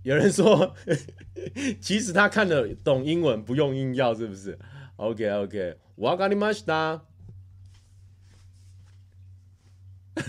[0.03, 0.75] 有人说，
[1.81, 4.57] 其实他看得懂英文，不用硬要，是不是？”
[4.97, 7.01] OK OK，わかりました。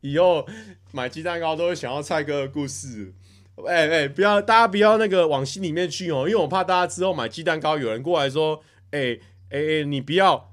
[0.00, 0.46] 以后
[0.92, 3.14] 买鸡蛋糕都会想要蔡哥的故事。
[3.66, 9.18] 哎哎、欸欸，不要，大家不要那个往心里面去哦，因为我怕大家之后买鸡蛋糕，有人过来说，哎
[9.50, 10.45] 哎哎，你不要，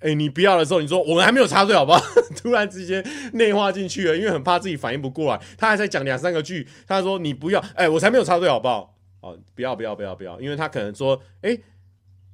[0.00, 2.00] 哎、你不要的时候，你说我们还没有插队，好不好？
[2.36, 8.94] 突然之间内化进去了，因为很怕自己反应不过来，他还在讲两三个句，他说你不要，哎、我才没有插队，好不好？
[9.20, 11.58] 哦，不要不要不要不要，因为他可能说，哎、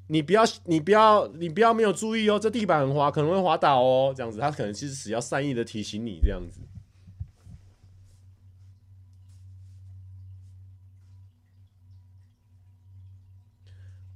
[0.09, 6.61] 你不要你不要你不要没有注意哦，这地板很滑，可能会滑倒哦，这样子，他可能其实只要善意的提醒你这样子。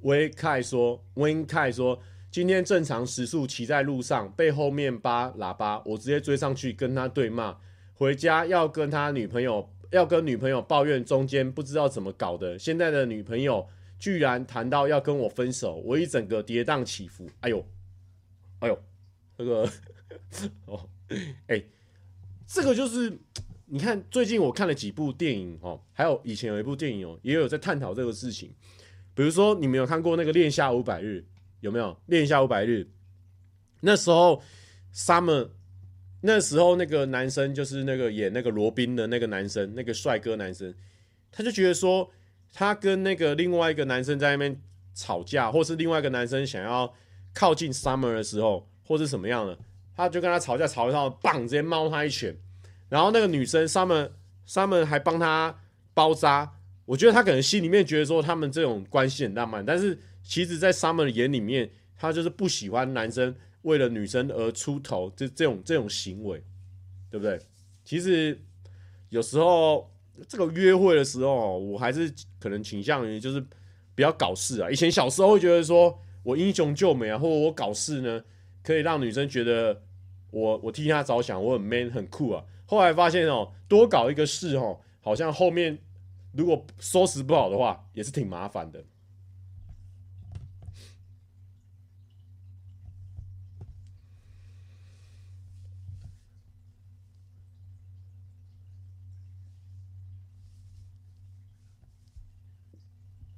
[0.00, 1.98] 温凯说：“温凯说，
[2.37, 7.57] 今天正常时速骑在路上，被后面扒喇叭，我直接追上去跟他对骂。
[7.94, 13.66] 回家要跟他女朋友要跟女朋友抱怨，中间不知道怎么搞的，现在的女朋友
[13.99, 17.27] 居然谈到要跟我分手，我一整个跌宕起伏。
[17.40, 17.66] 哎呦，
[18.59, 18.79] 哎呦，
[19.38, 19.66] 这个
[20.66, 20.87] 哦，
[21.46, 21.64] 哎，
[22.46, 23.11] 这个就是
[23.64, 28.53] 你看，最近我看了几部电影哦，还有以前有一部电影哦，也有在探讨这个事情。
[29.14, 31.25] 比如说，你们有看过那个《恋夏五百日》？
[31.61, 32.81] 有没有《练一下五百日》？
[33.81, 34.42] 那时候
[34.95, 35.51] ，Summer，
[36.21, 40.75] 那时候那个男生就是那个演那个罗宾的那个男生，那个帅哥男生，
[41.31, 42.11] 他就觉得说，
[42.53, 44.61] 他跟那个另外一个男生在那边
[44.95, 46.92] 吵架，或是另外一个男生想要
[47.35, 49.59] 靠近 Summer 的时候，或是什么样的，
[49.95, 52.37] 他就跟他吵架，吵一吵，棒，直接猫他一拳，
[52.88, 55.59] 然后那个女生 Summer，Summer 还帮他
[55.92, 56.55] 包扎。
[56.87, 66.43] 我觉得他可能心里面觉得说他们这种关系很浪漫，但是其实，在 Summer 的眼里面，他就是不喜欢男生为了女生而出头，这这种这种行为，
[67.09, 67.41] 对不对？
[67.85, 68.43] 其实
[69.11, 69.89] 有时候
[70.27, 73.41] 这个约会的时候，我还是可能倾向于就是
[73.95, 74.69] 比较搞事啊。
[74.69, 78.25] 以前小时候会觉得说我英雄救美啊，或者我搞事呢，
[78.65, 79.81] 可以让女生觉得
[80.33, 82.45] 我我替她着想，我很 man 很酷啊。
[82.67, 85.79] 后来发现哦，多搞一个事哦，好像后面。
[86.33, 88.85] 如果收拾不好的话，也是挺麻烦的。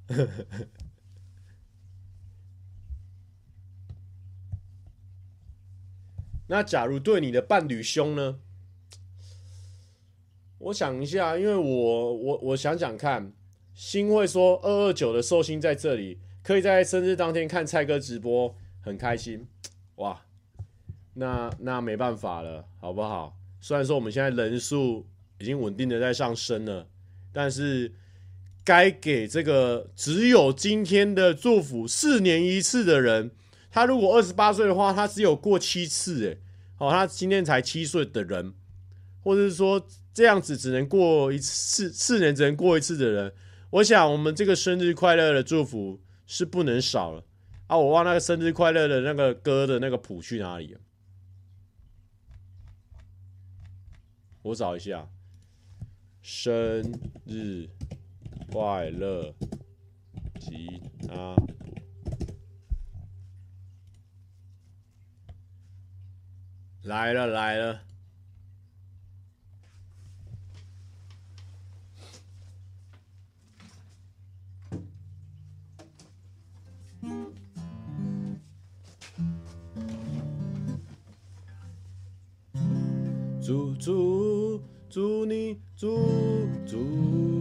[6.47, 8.39] 那假如对你的伴侣凶呢？
[10.57, 13.31] 我想一下，因为我我我想想看，
[13.73, 19.47] 星会说二二九的寿星在这里，可以在生日当天看蔡哥直播，很开心，
[19.95, 20.25] 哇，
[21.13, 23.37] 那那没办法了，好不好？
[23.61, 26.89] 虽然说我们现在人数已经稳定的在上升了，
[27.31, 27.93] 但是
[28.69, 33.31] 该给这个只有今天的祝福四年一次的人，
[33.71, 36.39] 他如果二十八岁的话，他只有过七次，诶，
[36.75, 38.53] 好，他今天才七岁的人，
[39.23, 39.87] 或者是说。
[40.11, 43.31] 这样子只能过一次，四年只能过一次的人，
[43.69, 47.23] 我想我们这个生日快乐的祝福是不能少了
[47.67, 47.77] 啊！
[47.77, 50.79] 我忘那个生日快乐的那个歌的那个谱去哪里了？
[54.41, 55.07] 我找一下，
[56.21, 56.83] 生
[57.25, 57.69] 日
[58.51, 59.33] 快乐。
[60.39, 61.35] 吉他。
[66.83, 67.81] 来了来了。
[83.49, 85.87] 祝祝祝你祝
[86.67, 87.38] 祝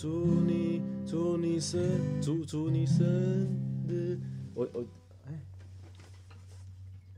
[0.00, 0.06] 祝
[0.46, 1.80] 你祝你生
[2.20, 3.04] 祝祝你生
[3.88, 4.16] 日，
[4.54, 4.84] 我我
[5.26, 5.32] 哎，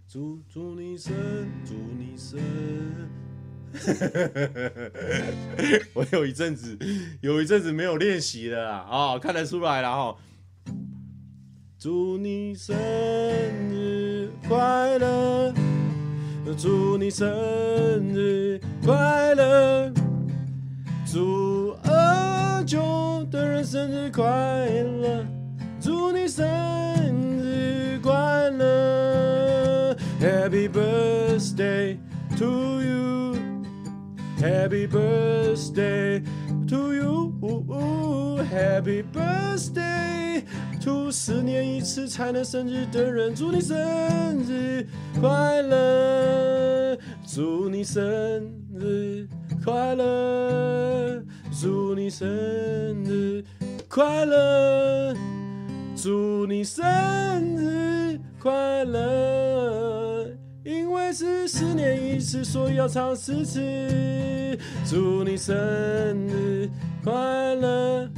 [0.08, 1.12] 祝祝你生
[1.62, 2.40] 祝你生，
[5.92, 6.78] 我有一阵子
[7.20, 10.16] 有一阵子没有练习了啦啊，看得出来了哈。
[11.78, 12.74] 祝你生
[13.68, 15.52] 日快乐。
[16.56, 17.28] 祝你生
[18.14, 19.92] 日快乐，
[21.06, 21.49] 祝
[22.70, 25.26] 二九的人生日快乐，
[25.80, 26.46] 祝你生
[27.42, 31.98] 日快乐，Happy birthday
[32.38, 32.80] to
[34.38, 36.22] you，Happy birthday
[36.68, 40.44] to you，Happy birthday。
[40.80, 43.76] to 四年一次才能生日的人，祝你生
[44.44, 44.86] 日
[45.20, 46.96] 快乐！
[47.26, 48.00] 祝你生
[48.72, 49.26] 日
[49.64, 51.09] 快乐！
[51.60, 52.26] 祝你生
[53.04, 53.44] 日
[53.86, 55.14] 快乐！
[55.94, 56.82] 祝你生
[57.54, 60.26] 日快乐！
[60.64, 63.60] 因为是十年一次，所以要唱四次。
[64.88, 65.54] 祝你生
[66.28, 66.70] 日
[67.04, 67.12] 快
[67.56, 68.08] 乐！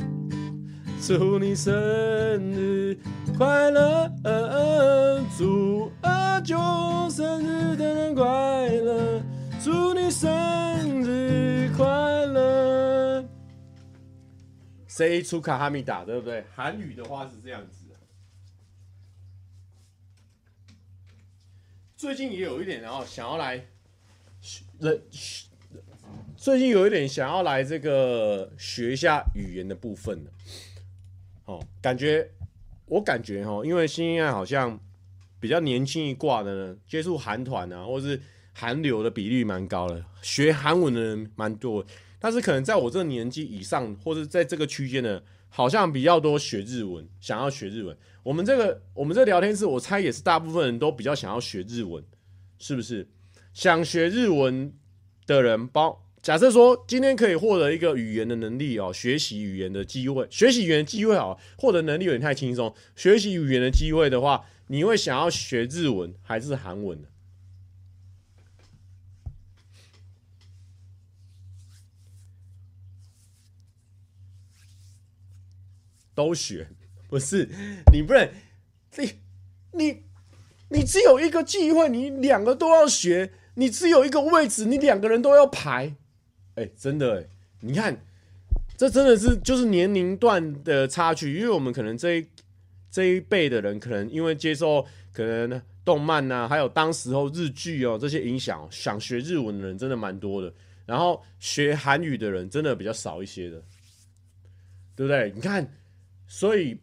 [1.05, 1.73] 祝你生
[2.53, 2.97] 日
[3.37, 4.09] 快乐！
[5.37, 6.57] 祝阿九
[7.11, 9.21] 生日的人快乐！
[9.61, 10.31] 祝你生
[11.03, 12.12] 日快乐！
[14.95, 16.45] 谁出卡哈密达，对不对？
[16.55, 17.87] 韩语的话是这样子。
[21.97, 23.65] 最近也有一点，然后想要来
[24.81, 25.03] 人，
[26.37, 30.27] 最近有一点想要来这个学一下语言的部分。
[31.47, 32.31] 哦，感觉
[32.85, 34.79] 我感觉哈，因为现在好像
[35.41, 38.21] 比较年轻一挂的呢，接触韩团啊，或是
[38.53, 41.83] 韩流的比例蛮高的，学韩文的人蛮多。
[42.23, 47.97] 但是可能在我这个年纪以上，或者在这个区间呢，好像比较多学日文，想要学日文。
[48.23, 52.05] 我们这个我们这聊天室，我猜也是大部分人都比较想要学日文，
[52.61, 53.09] 是不是？
[53.53, 54.73] 想学日文
[55.27, 56.07] 的人包。
[56.23, 62.73] 假设说今天可以获得一个语言的能力哦，学习语言的机会，学习语言机会好，获得能力有点太轻松。
[62.95, 67.09] 学习语言的机会的话，你会想要学日文还是韩文呢？
[76.15, 76.69] 都学，
[77.09, 77.49] 不是？
[77.93, 78.29] 你不能，
[78.97, 79.13] 你
[79.73, 80.03] 你
[80.69, 85.95] 你只有一个机会，你两个都要学，你只有一个位置，你两个人都要排。
[86.55, 87.27] 哎、真的哎，
[87.61, 88.05] 你看，
[88.77, 92.27] 这真的是就是年龄段的差距，因为我们可能这一
[92.91, 100.53] 这一辈的人，可能因为接受可能动漫呐、啊，还有当时候日剧哦这些影响，想学日文的人真的蛮多的，
[100.85, 103.63] 然后学韩语的人真的比较少一些的，
[104.95, 105.33] 对不对？
[105.35, 105.67] 你看，
[106.33, 106.81] 所以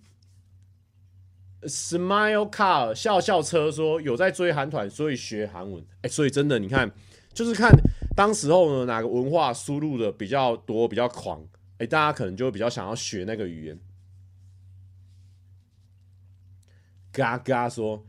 [1.63, 5.83] Smile Car 笑笑车说有在追韩团，所以学韩文。
[6.03, 6.91] 哎，所以真的，你看，
[7.33, 7.71] 就是看。
[8.15, 11.43] 当时候呢，哪个文化输入的比较多、比较狂？
[11.79, 13.79] 哎，大家可能就比较想要学那个语言。
[17.11, 18.05] 嘎嘎说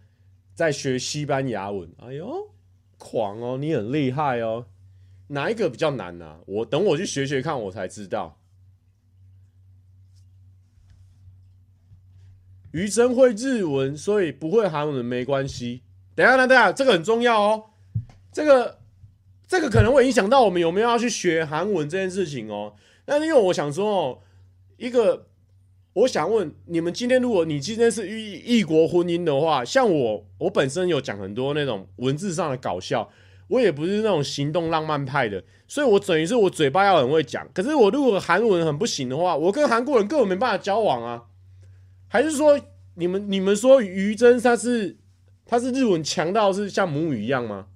[0.55, 2.51] 在学西班牙文，哎呦，
[2.99, 4.67] 狂哦，你很厉害哦。
[5.29, 6.41] 哪一个比较难啊？
[6.47, 8.40] 我等我去学学看，我才知道。
[12.73, 15.83] 于真会日文，所以不会韩文没关系。
[16.15, 17.65] 等下，等下，这个很重要哦，
[18.33, 18.79] 这个。
[19.51, 22.73] 这个可能会影响到我们有没有要去学韩文这件事情哦。
[23.05, 24.19] 但是因为我想说哦，
[24.77, 25.27] 一个
[25.93, 33.11] 我想问你们，今天如果你今天是异异国婚姻的话，像我，我本身有讲很多那种文字上的搞笑，
[33.49, 37.45] 我也不是那种行动浪漫派的，所以我等于是我嘴巴要很会讲。
[37.53, 41.25] 可是我如果韩文很不行的话，我跟韩国人根本没办法交往啊。
[42.13, 42.61] 还是说
[42.95, 44.99] 你们你们说于真他是
[45.47, 47.69] 他是日文强到是像母语一样吗？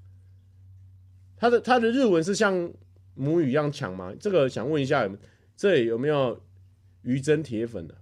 [1.37, 2.73] 他的他的日文是像
[3.15, 4.13] 母语一样强吗？
[4.19, 5.09] 这个想问一下，
[5.57, 6.43] 这里有没有
[7.03, 7.95] 于真铁粉的？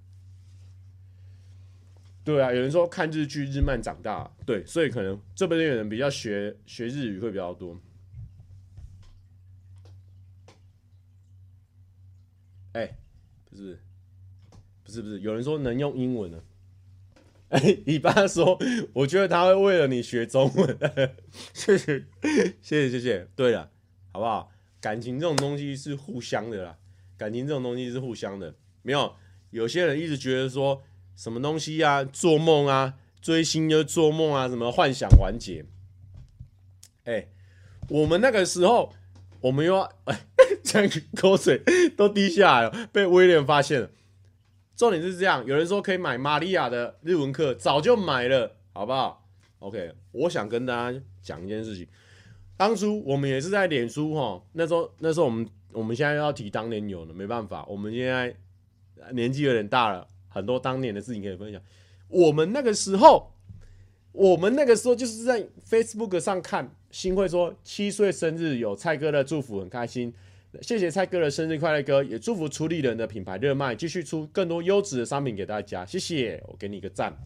[2.25, 7.79] 对啊，有人说看日剧日漫长大，对，所以可能这边的人比较学学日语会比较多。
[12.73, 12.97] 哎、
[13.51, 13.79] 不是，
[14.85, 16.39] 不是不是，有人说能用英文呢？
[17.51, 18.59] 哎，你爸说，
[18.95, 20.79] 我觉得他会为了你学中文，
[21.53, 22.05] 谢谢，
[22.63, 23.29] 谢谢，谢谢。
[23.37, 23.71] 对了，
[24.11, 24.51] 好不好？
[24.81, 26.77] 感情这种东西是互相的啦，
[27.17, 28.55] 感情这种东西是互相的。
[28.81, 29.15] 没有，
[29.51, 30.83] 有些人一直觉得说
[31.15, 35.67] 什么东西啊，做梦啊，追星就做梦啊，什么幻想环节。
[37.05, 37.29] 哎，
[37.89, 38.95] 我们那个时候，
[39.41, 40.21] 我们又要哎，
[40.65, 41.63] 这样口水
[41.97, 43.91] 都滴下来了，被威廉发现了。
[44.83, 49.25] 重点是这样，有人说可以买玛利亚的日文课，早就买了，好不好
[49.61, 51.87] ？OK，我想跟大家讲一件事情。
[52.57, 58.35] 当初我们也是在脸书哈，那时候那时候我们我们现在要提当年有的，没办法，我们现在
[59.13, 61.63] 年纪有点大了，很多当年的事情可以分享。
[62.09, 63.33] 我们那个时候，
[64.11, 70.13] 我们那个时候就是在 Facebook 上看，新会说七岁生日有蔡哥的祝福，很开心。
[70.61, 75.87] 谢谢蔡哥的生日快乐歌，也祝福出力人的品牌热卖，继续出更多优质的商品给大家。
[75.87, 77.17] 谢谢，我给你一个赞。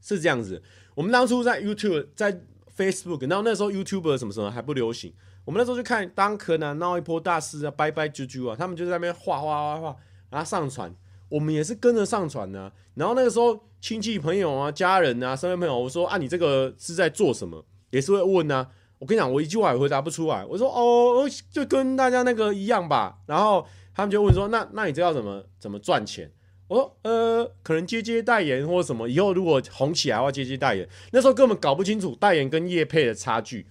[0.00, 0.62] 是这样子，
[0.94, 2.40] 我们当初在 YouTube、在
[2.76, 5.12] Facebook，然后那时候 YouTuber 什么什么还不流行，
[5.44, 9.96] 我们那时候就看当柯南闹一波大事啊，拜拜啾啾啊，他们就在那边画画画画，
[10.30, 10.94] 然后上传，
[11.28, 17.64] 我们也是跟着上传呢、然后那个时候亲戚朋友啊、家人啊、身边朋友，我说啊，你这个是在做什么？
[17.90, 18.68] 也是会问呢、
[18.98, 20.44] 我跟你讲，我一句话也回答不出来。
[20.44, 23.18] 我说哦，就跟大家那个一样吧。
[23.26, 26.30] 然后他们就问说，那那你这要怎么怎么赚钱？
[26.68, 29.08] 我说呃，可能接接代言或者什么。
[29.08, 30.88] 以后如果红起来的话，接接代言。
[31.12, 33.66] 那时候根本搞不清楚代言跟业配的差距。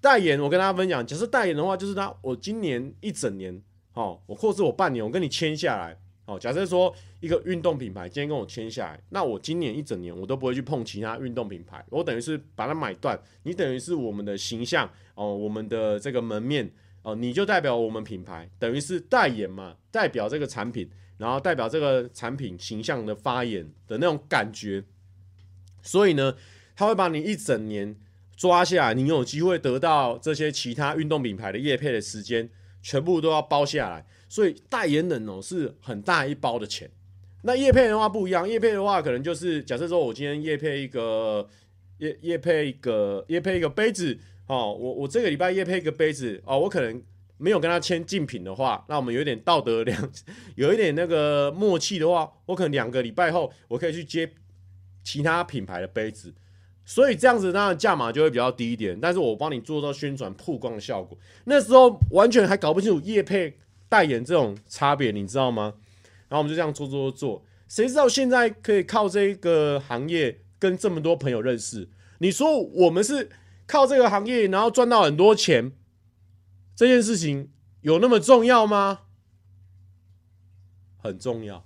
[0.00, 3.60] 代言，我跟大家分享，假设代言的话，就是他我今年一整年，
[3.94, 5.98] 哦，我或是我半年，我跟你签下来。
[6.26, 6.92] 哦，假设说
[7.26, 13.20] 一个运动品牌今天跟我签下来，那我今年一整年我都不会去碰其他运动品牌，我等于是把它买断。
[13.42, 16.70] 你等于是我们的形象哦，我们的这个门面
[17.02, 24.84] 哦，你就代表我们品牌，等于是代言嘛，代表这个产品，然后代表这个产品形象的发言的那种感觉。
[25.82, 26.36] 所以呢，
[26.76, 27.96] 他会把你一整年
[28.36, 32.48] 抓下来，你有机会得到这些其他运动品牌的业配的时间，
[32.80, 34.06] 全部都要包下来。
[34.28, 36.90] 所以代言人哦是很大一包的钱，
[37.46, 41.48] 那叶配的话不一样，叶配的话可能就是假设说我今天叶配一个
[41.98, 44.18] 叶叶配一个叶配一个杯子
[44.48, 47.00] 哦，我我这个礼拜叶配一个杯子哦，我可能
[47.38, 50.10] 没有跟他签竞品的话，那我们有点道德良，
[50.56, 54.28] 有一点那个默契的话，我可能两个礼拜后我可以去接
[55.04, 56.34] 其他品牌的杯子，
[56.84, 63.56] 所以这样子当然价码就会比较低一点，但是我帮你做到宣传曝光的效果，那时候完全还搞不清楚叶配
[63.88, 65.74] 代言这种差别，你知道吗？
[66.28, 71.88] 然后我们就这样做做做做，谁知道现在可以靠这个行业跟这么多朋友认识？
[72.18, 73.28] 你说我们是
[73.66, 75.72] 靠这个行业然后赚到很多钱，
[76.74, 77.50] 这件事情
[77.82, 79.00] 有那么重要吗？
[80.98, 81.64] 很重要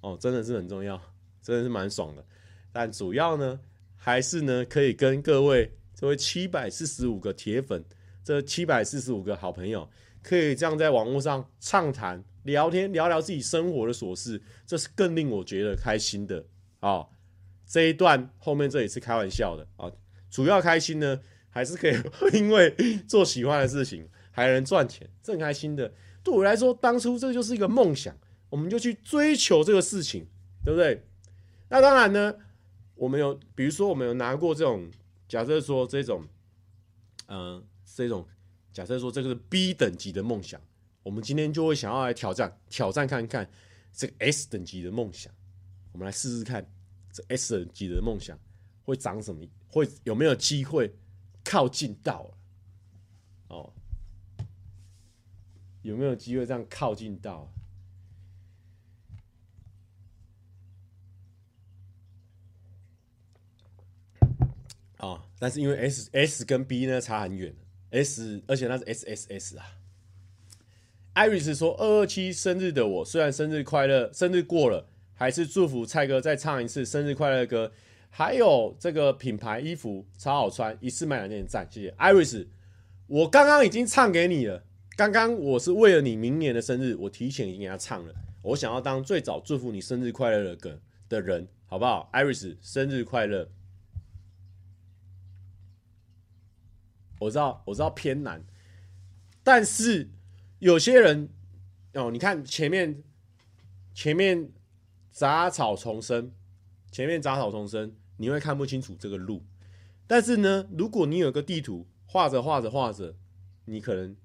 [0.00, 0.98] 哦，真的是很重要，
[1.42, 2.24] 真的是蛮爽的。
[2.72, 3.60] 但主要呢，
[3.96, 7.84] 还是呢可以跟各位这位七百四十五个铁粉，
[8.24, 9.86] 这七百四十五个好朋友，
[10.22, 12.24] 可以这样在网络上畅谈。
[12.48, 16.44] 聊天聊聊自己生活的琐事，这是更令我觉得开心的
[16.80, 17.08] 啊、哦！
[17.66, 19.96] 这一段后面这里是开玩笑的啊、哦，
[20.30, 21.20] 主要开心呢
[21.50, 21.94] 还是可以
[22.32, 22.74] 因为
[23.06, 25.92] 做喜欢的事情还能赚钱，这很开心的。
[26.24, 28.16] 对我来说，当初这就是一个梦想，
[28.48, 30.26] 我们就去追求这个事情，
[30.64, 31.04] 对不对？
[31.68, 32.34] 那当然呢，
[32.94, 34.90] 我们有比如说我们有拿过这种，
[35.28, 36.24] 假设说这种，
[37.26, 38.26] 嗯、这种
[38.72, 40.58] 假设说这个是 B 等级的梦想。
[41.08, 43.48] 我们今天就会想要来挑战，挑战看看
[43.94, 45.32] 这个 S 等级的梦想。
[45.90, 46.70] 我们来试试看，
[47.10, 48.38] 这 S 等级的梦想
[48.84, 49.42] 会长什么？
[49.68, 50.94] 会有没有机会
[51.42, 52.30] 靠近到？
[53.48, 53.72] 哦，
[55.80, 57.50] 有没有机会这样靠近到？
[64.98, 67.56] 哦，但是因为 S S 跟 B 呢差很远
[67.92, 69.77] ，S 而且那是 S S S 啊。
[71.18, 77.72] Iris 说：“二二七生日的我，虽然生日快乐，生日过了，还是祝福蔡哥再唱一次生日快乐歌。
[78.08, 82.46] 还有这个品牌衣服超好穿，一次买两件赞，谢谢 Iris。
[83.08, 84.62] 我刚刚已经唱给你了，
[84.96, 88.14] 刚刚我是为了你明年的生日，我提前已经给他唱了。
[88.42, 93.50] 我想要当最早祝福你生日快乐的歌的人，好不好？Iris 生日快乐。
[97.18, 98.44] 我知道，我知道偏难，
[99.42, 100.10] 但是。”
[100.60, 101.28] 有些人
[101.94, 103.02] 哦，你看前面，
[103.94, 104.50] 前面
[105.12, 106.32] 杂草丛生，
[106.90, 109.44] 前面杂草丛生，你会看不清楚这个路。
[110.06, 113.14] 但是呢，如果你有个地图，画着画着画着，
[113.66, 114.16] 你可能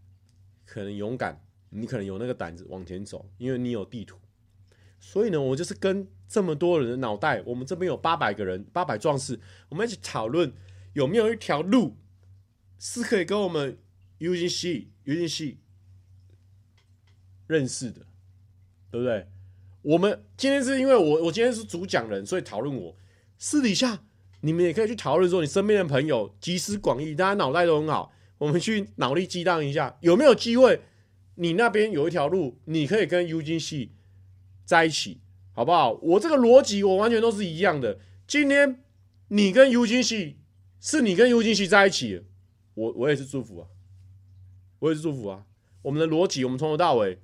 [0.65, 4.17] 可能勇敢，你可能有那个胆子往前走，因为你有地图。
[4.99, 10.51] 所以呢，我就是跟这么多人的脑袋，我们这边有八百个人，八百壮士，我们一起讨论
[10.93, 11.97] 有没有一条路
[12.79, 13.77] 是可以跟我们
[14.19, 15.57] UGC UGC。
[17.53, 18.01] 认识的，
[18.89, 19.27] 对不对？
[19.83, 22.95] 我们今天是因为我，我今天是主讲人，所以讨论我。
[23.37, 24.03] 私底下
[24.41, 30.81] 你们也可以去讨论说，你身边的朋友集思广益，大家脑袋都很好，我们去脑力激荡一下，有没有机会？
[31.35, 33.91] 你那边有一条路，你可以跟 UGC 系
[34.63, 35.19] 在一起，
[35.51, 35.91] 好不好？
[35.93, 37.99] 我这个逻辑我完全都是一样的。
[38.25, 38.83] 今天
[39.27, 40.37] 你跟 UGC 系
[40.79, 42.23] 是你跟 UGC 系在一起，
[42.75, 43.67] 我我也是祝福啊，
[44.79, 45.45] 我也是祝福啊。
[45.81, 47.19] 我们的逻辑，我们从头到尾。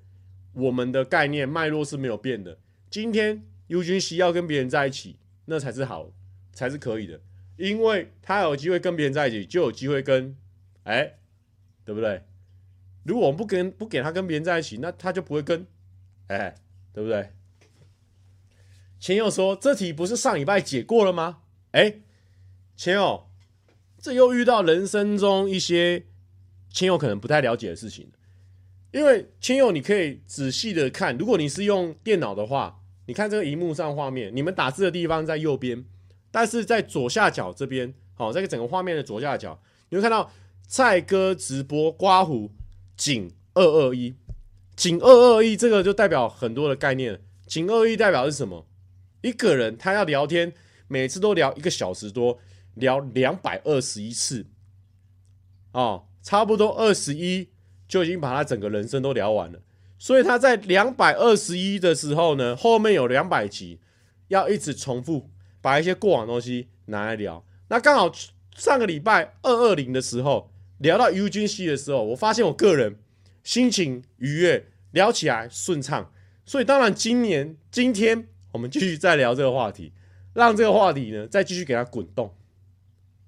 [0.60, 2.58] 我们的概念脉络是没有变的。
[2.90, 6.12] 今天 UGC 要跟别人在一起，那才是好，
[6.52, 7.22] 才是可以的。
[7.58, 10.36] 因为他有机会跟别人在一起，就有机会跟，
[10.84, 11.18] 哎，
[11.84, 12.24] 对不对？
[13.04, 15.66] 如果我们不跟不给他跟别人在一起，那他就不会跟，
[16.28, 16.56] 哎，
[16.94, 17.32] 对不对？
[19.00, 21.44] 钱友说，这题不是上礼拜解过了吗？
[21.72, 22.00] 哎，
[22.76, 23.30] 钱友，
[23.98, 26.06] 这又遇到人生中一些
[26.70, 28.12] 钱友可能不太了解的事情。
[28.92, 31.16] 因为亲友，你可以仔细的看。
[31.18, 35.86] 如果你是用电脑的话，你看这个荧幕上画面，你们打字的地方在右边，
[36.32, 40.32] 但是在左下角这边，好，这个整个画面的左下角，你会看到
[40.68, 42.50] 蔡哥直播刮胡
[42.98, 44.16] 仅二二一，
[44.76, 47.22] 仅二二一，这个就代表很多的概念。
[47.46, 48.66] 仅二一代表是什么？
[49.22, 50.54] 一个人他要聊天，
[50.88, 52.40] 每次都聊一个小时多，
[52.74, 54.48] 聊两百二十一次，
[55.74, 57.50] 哦，差不多二十一。
[57.90, 59.60] 就已经把他整个人生都聊完了，
[59.98, 63.80] 所以他在两百二十一的时候呢，后面有两百集
[64.28, 65.30] 要一直重复
[65.60, 67.44] 把一些过往东西拿来聊。
[67.68, 68.12] 那刚好
[68.56, 72.96] 上个礼拜二二零的时候聊到 UGC 的时候，我发现我个人
[73.44, 76.12] 心情愉悦，聊起来顺畅。
[76.46, 79.92] 所以当然今年今天我们继续再聊这个话题，
[80.34, 82.34] 让这个话题呢再继续给它滚动，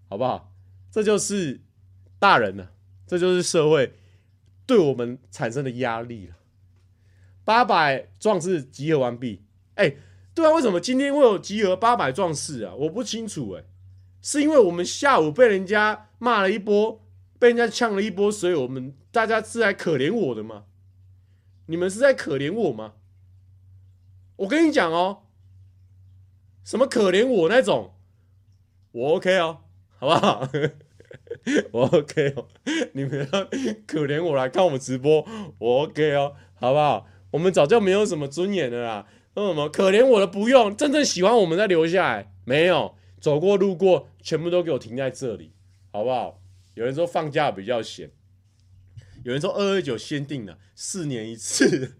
[0.07, 0.53] 好不好？
[0.91, 1.59] 这就是
[2.19, 2.71] 大人了，
[3.07, 3.93] 这就是社会。
[4.71, 6.35] 对我们产生的压力了。
[7.43, 9.43] 八百壮士集合完毕，
[9.75, 9.97] 哎、
[10.33, 12.73] 对啊，为什么今天会有集合八百壮士啊？
[12.73, 13.65] 我不清楚哎、
[14.21, 17.05] 是因为我们下午被人家骂了一波，
[17.37, 20.63] 被人家呛了一波，所以我们大家是来可怜我的吗？
[21.65, 22.93] 你们是在可怜我吗？
[24.37, 25.23] 我跟你讲哦，
[26.63, 27.95] 什么可怜我那种，
[28.93, 29.63] 我 OK 哦，
[29.97, 30.47] 好不好？
[31.71, 32.47] 我 OK 哦，
[32.93, 33.45] 你们要
[33.87, 35.27] 可怜我来看我们直播，
[35.57, 37.07] 我 OK 哦，好不好？
[37.31, 45.53] 我们早就没有什么尊严了啦，为什么可怜我的不用，真正喜欢我们再留下来，没有，走过路过全部都给我停在这里，
[45.91, 46.41] 好不好？
[46.75, 48.11] 有人说放假比较闲，
[49.23, 51.95] 有人说二二九限定了四年一次，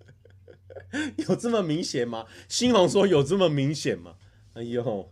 [1.28, 2.26] 有这么明显吗？
[2.48, 4.16] 新红说有这么明显吗？
[4.54, 5.12] 哎呦！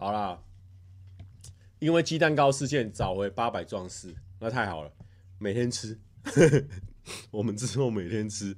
[0.00, 0.42] 好啦，
[1.78, 4.90] 因为鸡蛋糕事件找回八百壮士，那太好了，
[5.36, 6.00] 每天吃，
[7.30, 8.56] 我们之后每天吃。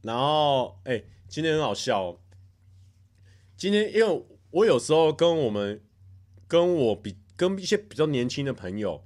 [0.00, 2.20] 然后，哎、今天很好笑哦。
[3.54, 5.82] 今天因为我有时候跟我们
[6.46, 9.04] 跟我比跟一些比较年轻的朋友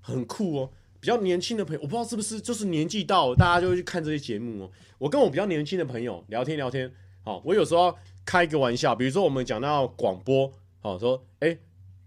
[0.00, 4.72] 很酷哦，比较年轻的朋友，我不知道是不是就是年纪到，大家就会去看这些节目哦。
[4.96, 6.90] 我跟我比较年轻的朋友聊天聊天。
[7.28, 10.50] 哦，我有时候开一个玩笑，比如说我们讲到广播，
[10.80, 11.58] 哦，说，哎，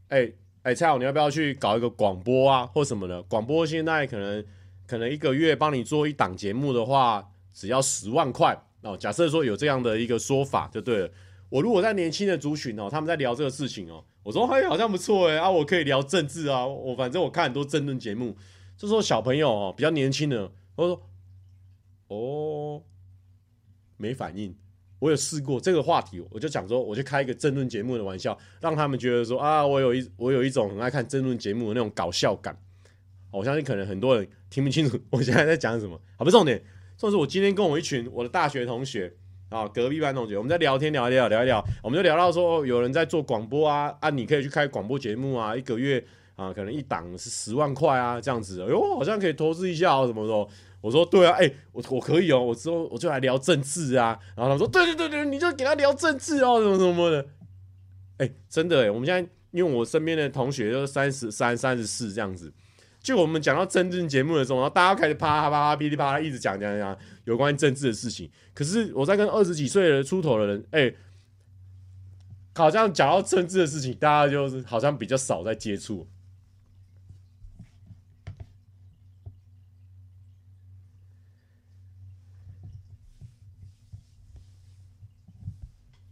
[0.07, 0.31] 哎，
[0.63, 3.21] 哎，蔡好，你要不要去搞一个广播啊，或什么的？
[3.23, 4.43] 广播现在可能
[4.87, 8.97] 可能一个月帮你做一档节目的话，只要十万块哦。
[8.97, 11.11] 假设说有这样的一个说法就对了。
[11.49, 18.35] 我如果在年轻的族群哦，他们在聊这个事情哦，我说哎，好像不错哎，啊，我可以聊政治啊，我反正我看很多政论节目，
[18.75, 21.01] 就说小朋友哦，比较年轻的，我说，
[22.07, 22.81] 哦，
[23.97, 24.55] 没反应。
[25.01, 32.55] 我有试过这个话题，我就讲说，我就开一个争论节目的玩笑，让他们觉得说啊，我有一我有一种很爱看争论节目的那种搞笑感。
[33.31, 35.99] 我相信可能很多人听不清楚我现在在讲什么。
[36.17, 36.61] 好，不重点，
[36.99, 39.11] 重点是我今天跟我一群我的大学同学
[39.49, 50.47] 啊，隔壁班同学，我们在聊天聊一聊聊一聊，我们就聊到说有人在做广播啊啊，你可以去开广播节目啊，一个月啊可能一档是十万块啊这样子，哎呦好像可以投资一下哦什么的。
[50.81, 54.17] 我说对啊，哎、我我可以哦，我之后我就来聊政治啊。
[54.35, 57.25] 然后他说对对对对，你就给他聊政治哦，什么什么的。
[58.17, 62.51] 哎、真的哎，我们现在因为我身边的同学都三十三、三十四这样子，
[63.01, 68.29] 就我们讲到政治节目的时候，然后大家开始啪啪啪噼里啪啦一直讲讲讲有关政治的事情。
[68.53, 70.93] 可是我在跟二十几岁的出头的人，哎、
[72.55, 76.07] 好像讲到政治的事情，大家就是好像比较少在接触。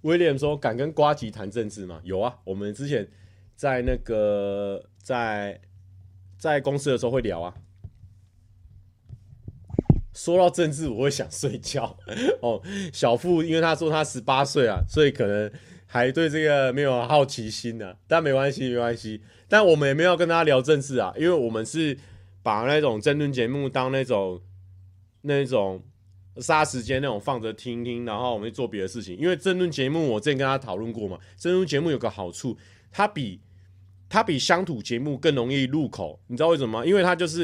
[0.01, 3.07] 威廉说：“敢跟瓜吉谈政治吗？”有啊，我们之前
[3.55, 5.59] 在那个在
[6.37, 7.53] 在公司的时候会聊啊。
[10.13, 11.97] 说到政治，我会想睡觉
[12.41, 12.61] 哦。
[12.93, 15.51] 小富因为他说他十八岁啊，所以可能
[15.85, 17.97] 还对这个没有好奇心呢、啊。
[18.07, 19.21] 但没关系，没关系。
[19.47, 21.97] 但我们也没有跟他聊政治啊，因为我们是
[22.41, 24.41] 把那种政论节目当那种
[25.21, 25.83] 那种。
[26.41, 29.17] 杀时间那种放着听听，然后我们去做别的事情。
[29.17, 31.19] 因为政论节目，我之前跟他讨论过嘛。
[31.37, 32.57] 政论节目有个好处，
[32.91, 33.41] 它比
[34.07, 36.19] 它比乡土节目更容易入口。
[36.27, 36.85] 你知道为什么吗？
[36.85, 37.43] 因为它就是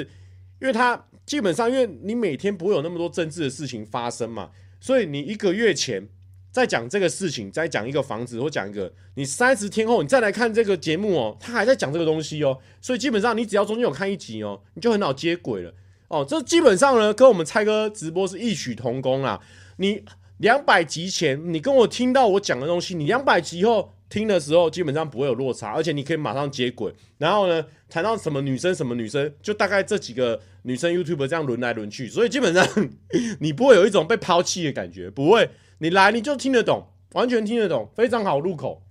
[0.61, 6.07] 因为它基本上，因为你每天不会有那么多政治的事情发生嘛，所以你一个月前
[6.51, 12.59] 再讲这个事情，再讲一个房子或讲一个，你三十天后你再来看这个节目哦，他还在讲这个东西哦。
[12.79, 15.73] 所以基本上你只要中间有看一集哦，你就很好接轨了。
[16.07, 19.41] 哦，这基本上呢，跟我们蔡哥直播是异曲同工啦。
[19.77, 20.03] 你
[20.37, 26.93] 两百集前，你跟我听到我讲的东西，你两百集后听的时候，基本上不会有落差，而且你可以马上接轨。
[27.17, 32.65] 然后呢，谈到什么女生，什么女生，就大概这几个女生 YouTube 这样轮来轮去，所以基本上
[33.39, 35.49] 你不会有一种被抛弃的感觉，不会。
[35.79, 38.84] 你来你就听得懂，完全听得懂，非常好入口。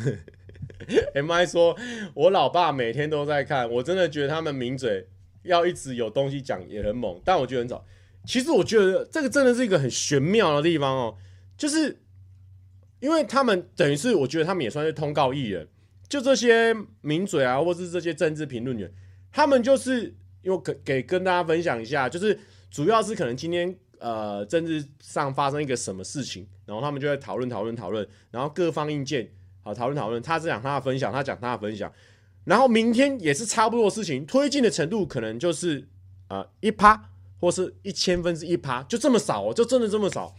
[1.14, 1.76] M I 说
[2.14, 5.06] ：“我老爸每天都在看，我真的觉得他们名嘴
[5.42, 7.84] 要一直有东西讲也很猛，但我觉得很早。
[8.24, 11.16] 其实我觉得这个真的是一个很玄妙的地方哦，
[11.56, 12.00] 就是
[12.98, 15.68] 因为他们等于是我觉得他们也算是通告艺人，
[16.08, 18.92] 就这些名嘴啊，或是这些政治评论员，
[19.30, 22.38] 他们就是又给给跟大家分享一下，就是
[22.70, 29.30] 主要是可能今天呃政治上发生一个什么事情，然后他们就会讨论讨论讨论，然后各方意见。”
[29.62, 31.92] 好，讨论讨论，他是讲他的分享，他讲他的分享，
[32.44, 35.86] 然后明天也是差不多的事情，推进的程度可能就是
[36.28, 40.34] 啊一趴或是一千分之一趴，就这么少哦，就真的这么少。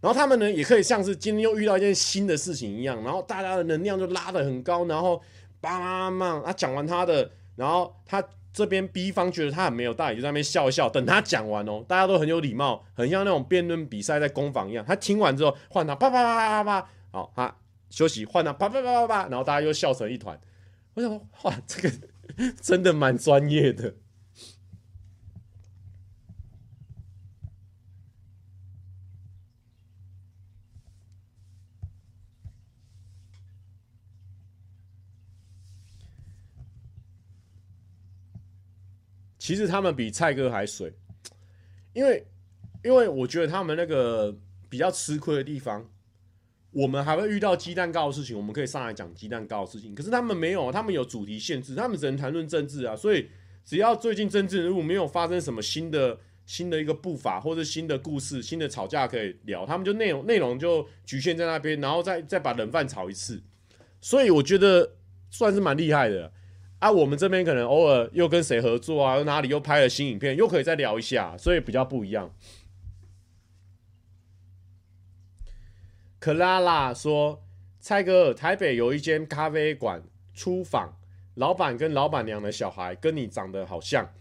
[0.00, 5.22] 然后他们呢也可以像是今天又遇到一件新的事情一样，然后大家的能量就拉得很高，然后
[5.60, 8.20] 叭叭叭，他讲完他的，然后他
[8.52, 14.84] 这边 B 方觉得他很没有道理，就在那边笑笑，等他讲完哦，大家都很有礼貌，很像那种辩论比赛在攻防一样。
[14.84, 17.56] 他听完之后换他叭叭叭叭叭，好，他
[17.92, 20.40] 休息换他叭叭叭叭叭，然后大家又笑成一团。
[20.94, 21.92] 我想说，哇，这个
[22.58, 23.94] 真的蛮专业的。
[39.38, 40.96] 其实他们比蔡哥还水，
[41.92, 42.26] 因为
[42.82, 44.34] 因为我觉得他们那个
[44.70, 45.91] 比较吃亏的地方，
[46.72, 49.94] 我们还会遇到鸡蛋糕的事情，我们可以上来讲鸡蛋糕的事情。
[49.94, 52.96] 可是他们没有，他们有主题限制，他们只能谈论政治啊。
[52.96, 53.28] 所以
[53.64, 63.42] 只要最近政治人物没有发生什么新的新的一个步伐，或者新的故事、新的吵架可以聊，他们就内容内容就局限在那边，然后再再把冷饭炒一次。
[64.00, 64.92] 所以我觉得
[65.30, 66.32] 算是蛮厉害的。
[66.78, 69.22] 啊，我们这边可能偶尔又跟谁合作啊？
[69.22, 72.28] 哪里又拍了新影片，又可以再聊一下，所以比较不一样。
[76.22, 77.42] 克拉拉说
[77.80, 80.96] ：“蔡哥，台北有一间咖啡馆出访，
[81.34, 84.14] 老板跟老板娘的小孩跟你长得好像，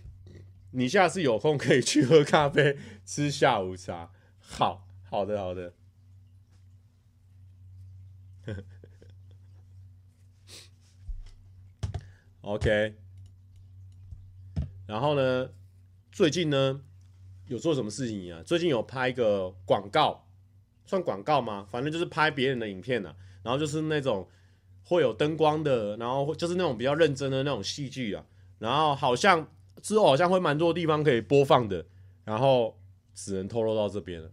[0.72, 2.76] 你下次有空可以去喝咖啡，
[3.06, 4.10] 吃下午茶。”
[4.42, 5.76] 好，好的，好的。
[12.42, 12.96] OK，
[14.88, 15.52] 然后呢，
[16.12, 16.82] 最近呢
[17.46, 18.42] 有做什么事情啊？
[18.42, 20.28] 最近有拍一个广告，
[20.86, 21.68] 算广告吗？
[21.72, 24.28] 反正就是拍别人的影片啊，然后就是那种
[24.84, 28.26] 会有灯光的，然后就是那种比较认真的那种戏剧啊。
[28.60, 29.48] 然后好像
[29.82, 31.86] 之后好像会蛮多地方可以播放的，
[32.26, 32.78] 然后
[33.14, 34.32] 只能透露到这边了。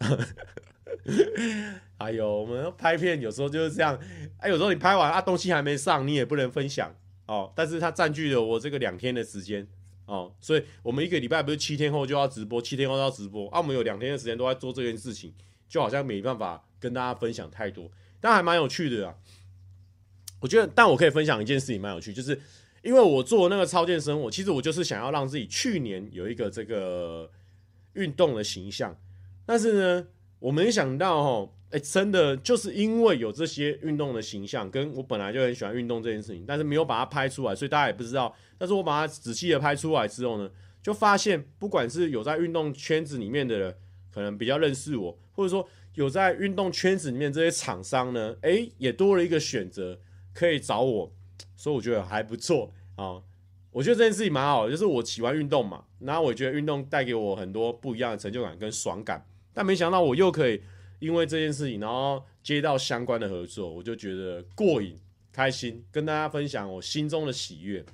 [1.98, 3.98] 哎呦，我们拍片有时候就是这样，
[4.38, 6.94] 哎，有时候你拍完啊，东西还没上，你也不能分享。
[7.26, 9.66] 哦，但是它占据了我这个两天的时间
[10.06, 15.34] 哦，所以我们一个礼拜不是七天后就要直播，七天后要直播啊，我们有两天的时间都在做这件事情，
[15.68, 17.90] 就好像没办法跟大家分享太多，
[18.20, 19.14] 但还蛮有趣的啊。
[20.40, 22.40] 我觉得，但我可以分享一件事情蛮有趣，就是
[22.82, 27.30] 因为我做那个超健生活，其实我就是想要让自己去年有一个这个
[27.94, 28.96] 运动的形象，
[29.44, 30.06] 但是呢，
[30.38, 31.52] 我没想到哦。
[31.70, 38.32] 哎，真的就是因为有这些运动的形象，跟我本来就很喜欢运动这件事情，但是没有把它拍出来，所以大家也不知道。
[38.56, 40.48] 但是我把它仔细的拍出来之后呢，
[40.80, 43.74] 就发现不管是有在运动圈子里面的人，
[44.12, 50.00] 可能比较认识我，或者说有在运动圈子里面这些厂商呢，哎，也多了一个选择
[50.34, 51.12] 可以找我，
[51.54, 53.22] 所以我觉得还不错啊。
[53.70, 60.62] 我觉得这件事情蛮好的，就是我喜欢运动嘛，然后我觉得运动带给我很多不一样的成就感跟爽感，但没想到我又可以。
[60.98, 64.98] 因为这件事情，然后接到相关的合作，我就觉得过瘾、
[65.30, 67.84] 开心，跟大家分享我心中的喜悦。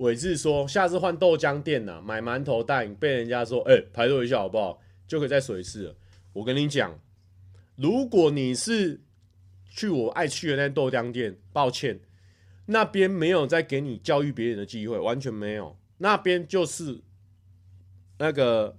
[0.00, 4.80] 伟志说：“下次换豆浆店呐，买馒头蛋，被人家说，哎、排队一下好不好？
[5.06, 5.94] 就可以再水一次了。
[6.32, 6.98] 我跟你讲，
[7.76, 9.02] 如果你是
[9.68, 12.00] 去我爱去的那豆浆店，抱歉，
[12.66, 17.02] 那边没有再给你教育别人的机会，完全没有。”那边就是
[18.16, 18.78] 那个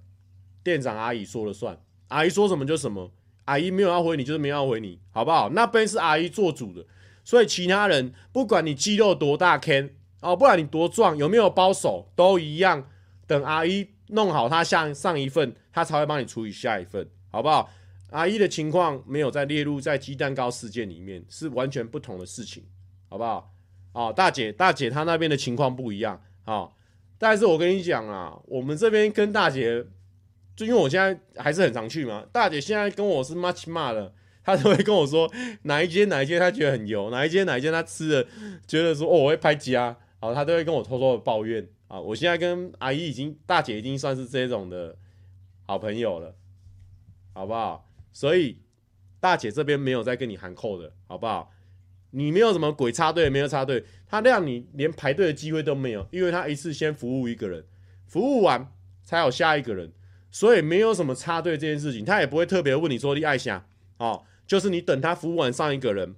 [0.63, 3.11] 店长阿姨说了算，阿姨说什么就什么，
[3.45, 5.51] 阿姨没有要回你就是没有要回你，好不好？
[5.51, 6.83] 那边是阿姨做主的，
[7.23, 9.91] 所以其他人不管你肌肉多大 can
[10.21, 12.87] 哦，不管你多壮，有没有包手都一样。
[13.27, 17.69] 等阿姨弄好她下上一份，她才会帮你处理下一份，好不好？
[18.11, 22.63] 阿姨的情况没有再列入在鸡蛋糕事件里面，是完全不同的事情，
[23.09, 23.53] 好不好？
[23.93, 26.71] 哦，大姐，大姐她那边的情况不一样，哦
[27.17, 29.85] 但是我跟你讲啊，我们这边跟大姐，
[30.55, 32.25] 就因为我现在还是很常去嘛。
[32.31, 34.11] 大姐现在跟我是 much 骂的，
[34.43, 38.27] 她都会跟我说哪一间哪一间她觉得很油，哪一间哪一间她吃了
[38.67, 41.99] 觉得说哦我会拍家，好，他都会跟我偷偷的抱怨啊。
[41.99, 44.95] 我现在跟阿姨已经大姐已经算是这种的
[45.63, 46.35] 好朋友了，
[47.33, 47.89] 好不好？
[48.13, 48.61] 所以
[49.19, 51.51] 大姐这边没有再跟你喊扣的，好不好？
[52.11, 57.65] 你没有什么鬼插队，没有插队，他让你连排队的机会都没有，因为他一次先服务一个人，
[58.05, 59.91] 服务完才有下一个人，
[60.29, 63.65] 所以没有什么插队这件事情，他也不会特别问你说你爱想
[63.97, 66.13] 哦，就是你等他服务完上一个人，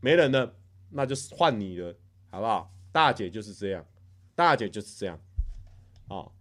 [0.00, 0.56] 没人了，
[0.90, 1.94] 那就换你了，
[2.30, 2.73] 好不好？
[2.94, 3.84] 大姐就是这样，
[4.36, 5.18] 大姐就是这样，
[6.06, 6.32] 啊、哦，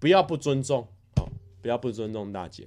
[0.00, 1.28] 不要不尊重，啊、哦，
[1.60, 2.66] 不要不尊重大姐。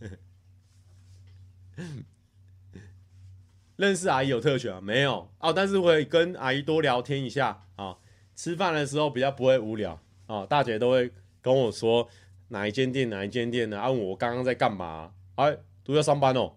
[3.76, 4.80] 认识阿姨有特权啊？
[4.80, 7.98] 没有哦，但是会跟阿姨多聊天一下啊、哦。
[8.34, 9.92] 吃饭的时候比较不会无聊
[10.26, 12.08] 啊、哦，大姐都会跟我说
[12.48, 13.88] 哪一间店哪一间店的啊。
[13.88, 16.54] 我刚刚在干嘛、哎，都要上班哦。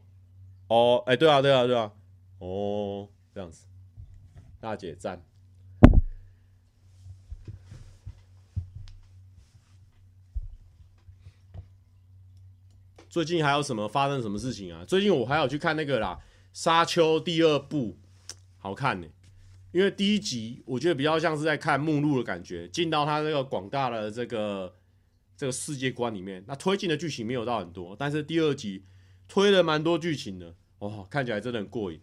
[0.67, 1.91] 哦，哎，对啊，对啊，对啊。
[2.39, 3.65] 哦，这样子，
[4.59, 5.23] 大姐赞。
[13.09, 14.83] 最近还有什么发生什么事情啊？
[14.85, 16.19] 最近我还有去看那个啦，
[16.51, 17.97] 《沙丘》第二部，
[18.57, 19.07] 好看呢、
[19.71, 24.73] 因为第一集我觉得比较像是在看目录的感觉，进到他那个广大的这个
[25.37, 28.83] 这个世界观里面，那推进的剧情没有到很多，但是第二集
[29.27, 31.99] 推了蛮多剧情的，哦，看起来真的很过瘾。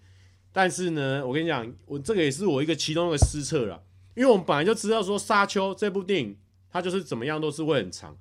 [0.52, 3.80] 但是呢，我跟你讲，我这个也是我一个其中一个失策啦，
[4.14, 6.38] 因为我们本来就知道说《沙丘》这部电影
[6.70, 8.18] 它就是怎么样都是会很长。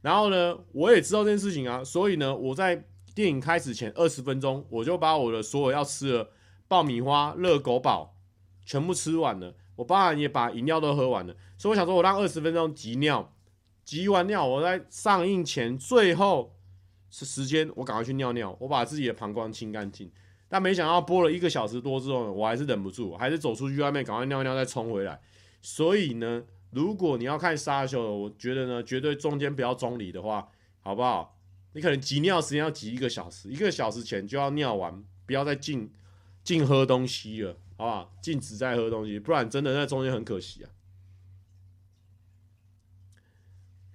[0.00, 6.30] 然后呢，我也知道这件事情啊，所以呢，我在电影开始前二十分钟，我就把我的所有要吃的
[6.68, 8.16] 爆米花、热狗堡
[8.64, 9.54] 全部吃完了。
[9.76, 11.34] 我当然也把饮料都喝完了。
[11.58, 13.34] 所以我想说，我让二十分钟急尿，
[13.88, 16.54] 集完尿，我在上映前最后
[17.08, 20.12] 是时间，我赶快去尿尿，我把自己的膀胱清干净。
[20.46, 25.18] 但没想到播了一个小时多之后呢，我还是忍不住，还是走出去外面赶快尿尿，再冲回来。
[25.62, 26.44] 所以呢。
[26.70, 30.46] 如果你要看沙丘，我觉得呢，绝对中间不要中离的话，
[30.80, 31.40] 好不好？
[31.72, 35.90] 你可能挤尿时间要挤一个小时，一个小时前就要尿完，不要再进
[36.44, 38.12] 进喝东西了，好不好？
[38.20, 40.68] 禁止再喝东西，不然真的在中间很可惜啊。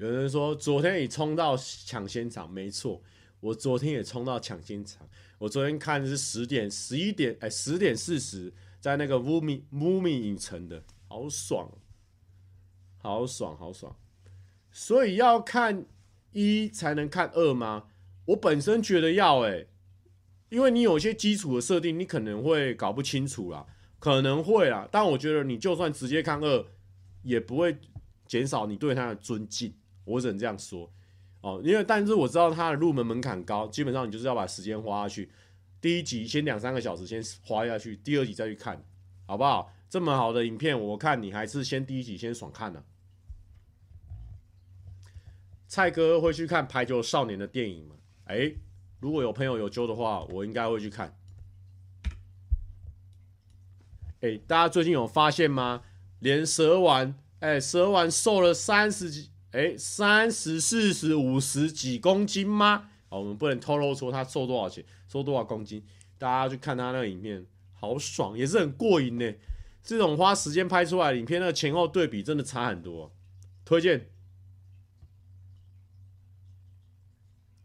[0.03, 3.01] 有人说昨天你冲到抢先场，没错，
[3.39, 5.07] 我昨天也冲到抢先场。
[5.37, 8.51] 我昨天看的是十点、十一点，哎，十点四十，
[8.81, 11.71] 在那个 Mumi Mumi 影城的，好爽。
[12.97, 13.95] 好爽，好爽！
[14.71, 15.85] 所以要看
[16.33, 17.85] 一才能看二吗？
[18.25, 19.69] 我本身觉得要诶、
[20.49, 23.65] 因为你有些基础的设定，你可能会搞不清楚啦，
[23.99, 24.85] 可能会啦。
[24.91, 26.65] 但我觉得你就算直接看二，
[27.21, 27.77] 也不会
[28.27, 29.73] 减少你对他的尊敬。
[30.05, 30.91] 我只能这样说
[31.41, 35.31] 哦，因为但是我知道他的入门门槛高，基本上你就是要把时间花下去。
[35.81, 38.83] 第一集先两三个小时先花下去，第二集再去看，
[39.25, 39.73] 好不好？
[39.89, 42.87] 这么好的影片，我看你还是先第一集先爽看呢、啊。
[45.67, 47.95] 蔡哥会去看《排球少年》的电影吗？
[48.25, 48.53] 哎、
[49.01, 51.13] 如果有朋友有揪的话，我应该会去看。
[54.21, 55.83] 哎、大家最近有发现吗？
[56.19, 62.89] 连蛇丸，哎、蛇丸瘦了三十几，哎、三十、四十、五十几公斤吗？
[63.09, 65.83] 我们不能透露说他瘦多少钱，瘦多少公斤。
[66.17, 69.33] 大家去看他那个影片，好爽，也是很过瘾呢。
[69.83, 73.13] 这种花时间拍出来影片，那个前后对比真的差很多，
[73.63, 74.09] 推荐。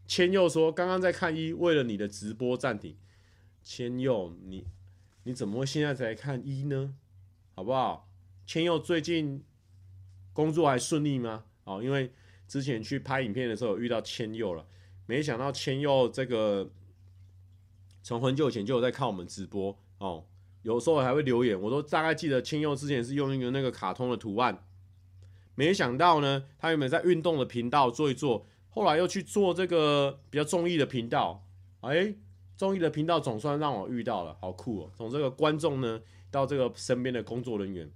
[0.05, 2.95] 千佑说：“刚刚在看一，为了你的直播暂停。”
[3.63, 4.65] 千佑，你
[5.23, 6.93] 你怎么会现在才看一呢？
[7.55, 8.07] 好不好？
[8.45, 9.43] 千佑最近
[10.33, 11.45] 工作还顺利吗？
[11.69, 12.11] 哦，因为
[12.47, 14.65] 之前去拍影片的时候有遇到千佑了，
[15.05, 16.67] 没想到千佑这个
[18.01, 20.25] 从很久以前就有在看我们直播哦，
[20.63, 21.59] 有时候还会留言。
[21.61, 24.65] 我都大概记得千佑之前是用一个那个卡通的图案，
[25.53, 28.47] 没想到呢，他原本在运动的频道做一做。
[28.71, 31.43] 后来又去做这个比较综艺的频道，
[31.81, 32.15] 哎，
[32.55, 34.91] 综艺的频道总算让我遇到了，好酷哦！
[34.95, 36.01] 从这个观众呢，
[36.31, 37.91] 到这个身边的工作人员，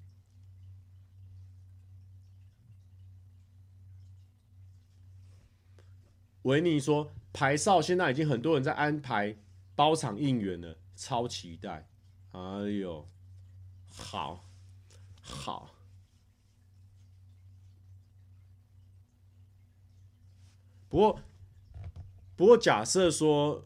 [6.44, 9.36] 维尼说排哨现在已经很多人在安排
[9.76, 11.88] 包场应援了，超期待！
[12.32, 12.40] 哎
[12.80, 13.08] 呦，
[13.96, 14.46] 好，
[15.22, 15.70] 好。
[20.90, 21.20] 不过，
[22.36, 23.66] 不过假设说，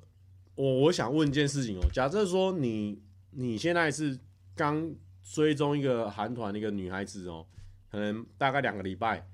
[0.55, 1.85] 我我想问一件事情哦。
[1.91, 3.01] 假设说你
[3.31, 4.17] 你现在是
[4.55, 7.45] 刚追踪一个韩团的一个女孩子哦，
[7.89, 9.27] 可能大概两个礼拜，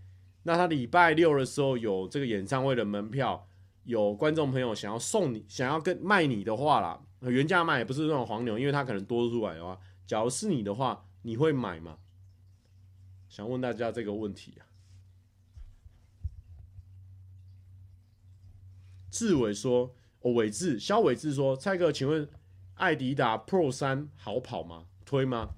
[0.43, 3.47] 那他礼拜六的时候有这个演唱会的门票，
[3.85, 11.97] 有观众朋友想要送你，想要跟卖你的话啦，原价卖也不是那种黄牛，因为他可能多出来的话，假如是你的话，你会买吗？
[13.29, 14.67] 想问大家这个问题啊。
[19.09, 22.27] 志伟说：“哦，伟志，肖伟志说，蔡哥，请问
[22.73, 24.87] 艾迪达 Pro 三好跑吗？
[25.05, 25.51] 推吗？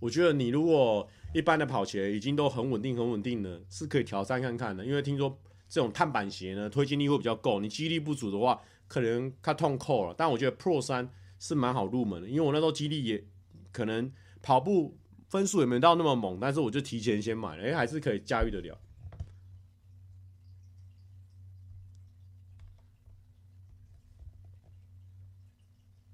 [0.00, 4.84] 我觉得你如果一般的跑鞋已经都很稳定、很稳定的，是可以挑战看看的。
[4.84, 7.60] 因为听说这种碳板鞋呢，推进力会比较够。
[7.60, 10.14] 你肌力不足的话，可能它痛扣了。
[10.16, 11.08] 但我觉得 Pro 三
[11.38, 13.24] 是蛮好入门的，因为我那时候肌力也
[13.70, 14.12] 可能
[14.42, 18.80] 跑步分数也没到那么猛，但是我就提前先买了，哎，还是可以驾驭得了。”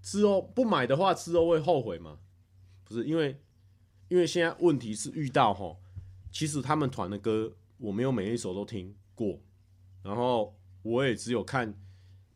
[0.02, 2.18] 之后不买的话，之后会后悔吗？
[2.84, 3.40] 不是，因为
[4.08, 5.76] 因为现在问题是遇到齁，
[6.30, 9.40] 其实他们团的歌我没有每一首都听过，
[10.02, 11.74] 然后我也只有看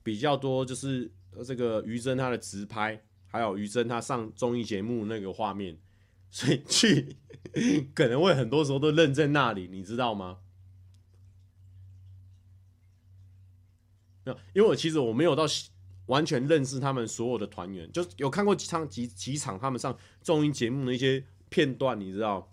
[0.02, 1.12] 比较多，就是
[1.44, 5.78] 这个于真他的直拍，还有于真他上综艺节目那个画面，
[6.30, 7.16] 所以去
[7.94, 10.38] 可能会很多时候都愣在那里，你知道吗？
[14.52, 15.44] 因为我其实我没有到
[16.06, 22.51] 完全认识他们所有的团员，就有看过几场几几场他们上综艺节目的一些片段，你知道？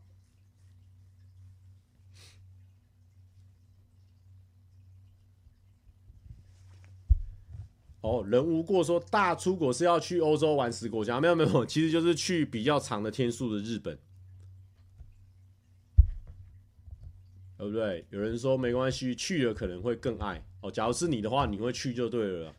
[8.01, 13.97] 哦，人无过说大出国是要去欧洲玩十国家，没有没有，其实就是去比较长的天数的日本。
[17.57, 18.05] 对不对？
[18.11, 20.71] 有人说没关系，去了可能会更爱哦。
[20.71, 22.53] 假如是你的话，你会去就对了。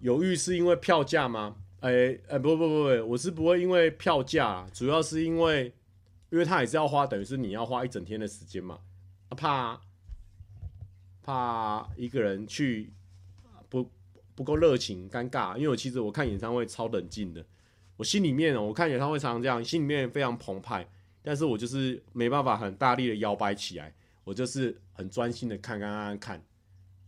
[0.00, 1.56] 犹豫是因为票价吗？
[1.80, 5.72] 哎哎，不不不不，我是不会因为票价，主要是因为，
[6.30, 8.78] 因为他也是要花，等于是你要花一整天的时间嘛，
[9.30, 9.80] 怕
[11.22, 12.92] 怕一个人去。
[13.68, 13.90] 不
[14.34, 15.56] 不够热情，尴尬。
[15.56, 17.42] 因为我其实我看演唱会超冷静的，
[17.96, 20.86] 我心里面我看演唱会常常这样，心里面非常澎湃，
[21.22, 26.44] 但是我就是没办法很大力的摇摆起来，我就是很专心的看，看，看，看，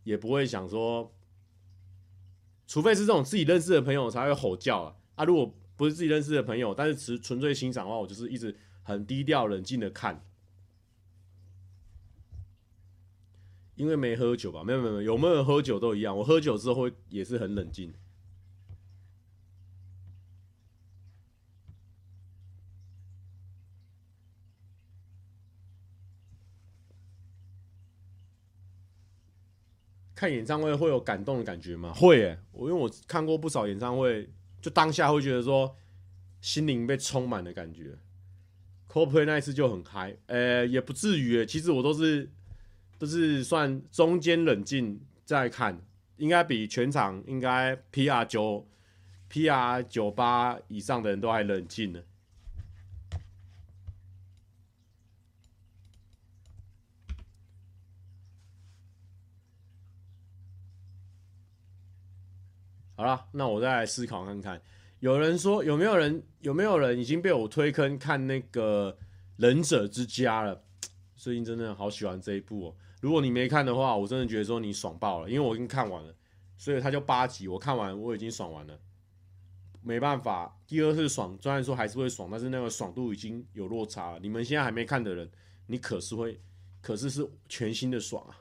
[0.05, 1.13] 也不会想说，
[2.67, 10.25] 除非是这种自己认识的朋友才会吼叫啊，啊，如果不是自己认识的朋友，但是纯纯粹欣赏的话，我就是一直很低调冷静的看。
[13.77, 14.63] 因为没喝酒吧？
[14.63, 16.17] 没有没有有，有没有喝酒都一样。
[16.17, 17.93] 我喝酒之后会也是很冷静。
[30.25, 31.93] 看演唱会会有感动的感觉吗？
[31.95, 34.29] 会耶，我因为我看过不少演唱会，
[34.61, 35.77] 就当下会觉得说
[36.41, 37.97] 心灵被充满的感觉。
[38.91, 41.45] Coldplay 那一次就很嗨，呃，也不至于。
[41.47, 42.31] 其实我都是。
[42.97, 45.79] 都是算中间冷静再看，
[46.17, 48.67] 应该比全场应该 PR 九
[49.31, 52.01] PR 九八以上的人都还冷静呢。
[62.97, 64.61] 好了，那我再来思考看看。
[65.01, 68.93] 有人说有没有人有没有人已经被我推坑看那个
[69.37, 70.63] 《忍者之家》了？
[71.17, 72.77] 最近真的好喜欢这一部哦。
[73.01, 76.15] 如果你没看的话，我真的觉得说你爽爆了，因为我已经看完了，
[76.57, 78.79] 所以它就八集，我看完我已经爽完了。
[79.83, 84.19] 没办法，第二次爽，虽然说还是会爽，但是那个爽度已经有落差了。
[84.21, 85.31] 你们现在还没看的人，
[85.67, 86.41] 你可是会，
[86.81, 88.41] 可是是全新的爽啊！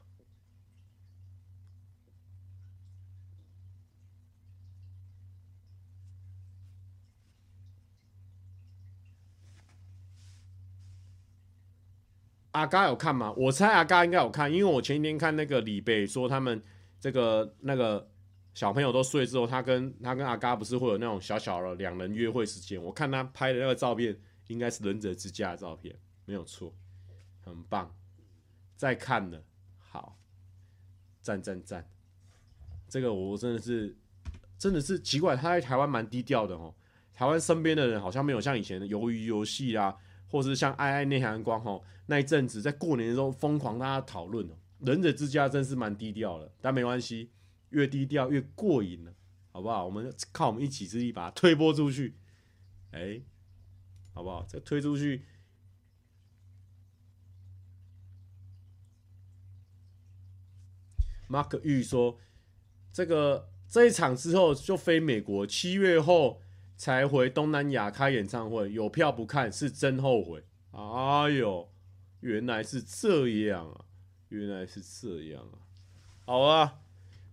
[12.54, 13.34] 阿嘎有看吗？
[13.36, 16.62] 我猜阿嘎应该有看，因为我前几天看那个李贝说他们
[16.99, 18.08] 这个那个
[18.54, 22.82] 小朋友都睡之后，他跟他跟阿嘎不是会有那种小小的两人约会时间？
[22.82, 24.16] 我看他拍的那个照片，
[24.47, 25.95] 应该是忍者之家的照片，
[26.26, 26.74] 没有错，
[27.41, 27.91] 很棒。
[28.76, 29.41] 再看了，
[29.80, 30.18] 好，
[31.22, 31.89] 赞赞赞！
[32.88, 33.95] 这个我真的是
[34.60, 36.74] 真的是奇怪，他在台湾蛮低调的哦。
[37.16, 39.95] 台湾身边的人好像没有像以前的鱿鱼游戏啊。
[40.34, 47.30] 或是像爱爱内涵光吼那一阵子，在过年的时候疯狂大家讨论哦，忍者之家真是蛮低调的，但没关系，
[47.70, 49.14] 越低调越过瘾了，
[49.52, 49.86] 好不好？
[49.86, 52.16] 我们靠我们一己之力把它推播出去，
[52.90, 53.22] 哎、
[54.12, 54.44] 好不好？
[54.46, 55.24] 再推出去。
[61.30, 62.18] Mark 玉说，
[62.92, 66.42] 这个这一场之后就飞美国，七月后。
[66.76, 70.44] 才回东南亚开演唱会，有票不看是真后悔。
[70.72, 71.70] 哎呦，
[72.22, 73.86] 原来是这样啊，
[74.30, 75.60] 原来是这样啊。
[76.26, 76.80] 好啊，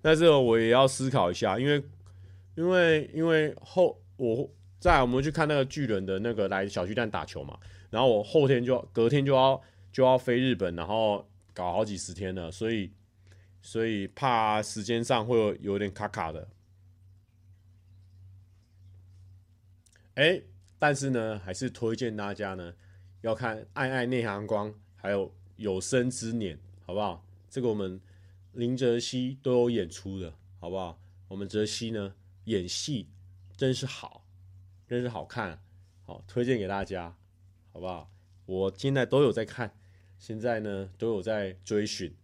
[0.02, 1.82] 那这个我也要思考一下，因为
[2.54, 9.60] 因为因为后我在我们去看那个巨人的那个来小巨蛋打球嘛，然后我后天就隔天就要
[9.90, 12.92] 就要飞日本，然后搞好几十天了，所以
[13.62, 16.46] 所以怕时间上会有有点卡卡的。
[20.20, 20.38] 哎、
[20.78, 22.74] 但是呢，还是推荐大家呢，
[23.22, 26.54] 要看《爱爱内涵光》，还有《有生之年》，
[26.84, 27.24] 好不好？
[27.48, 27.98] 这个我们
[28.52, 31.00] 林哲熹都有演出的，好不好？
[31.28, 32.12] 我们哲熹呢，
[32.44, 33.08] 演戏
[33.56, 34.26] 真是好，
[34.86, 35.58] 真是好看，
[36.02, 37.16] 好推荐给大家，
[37.72, 38.12] 好不好？
[38.44, 39.74] 我现在都有在看，
[40.18, 42.14] 现在呢都有在追寻。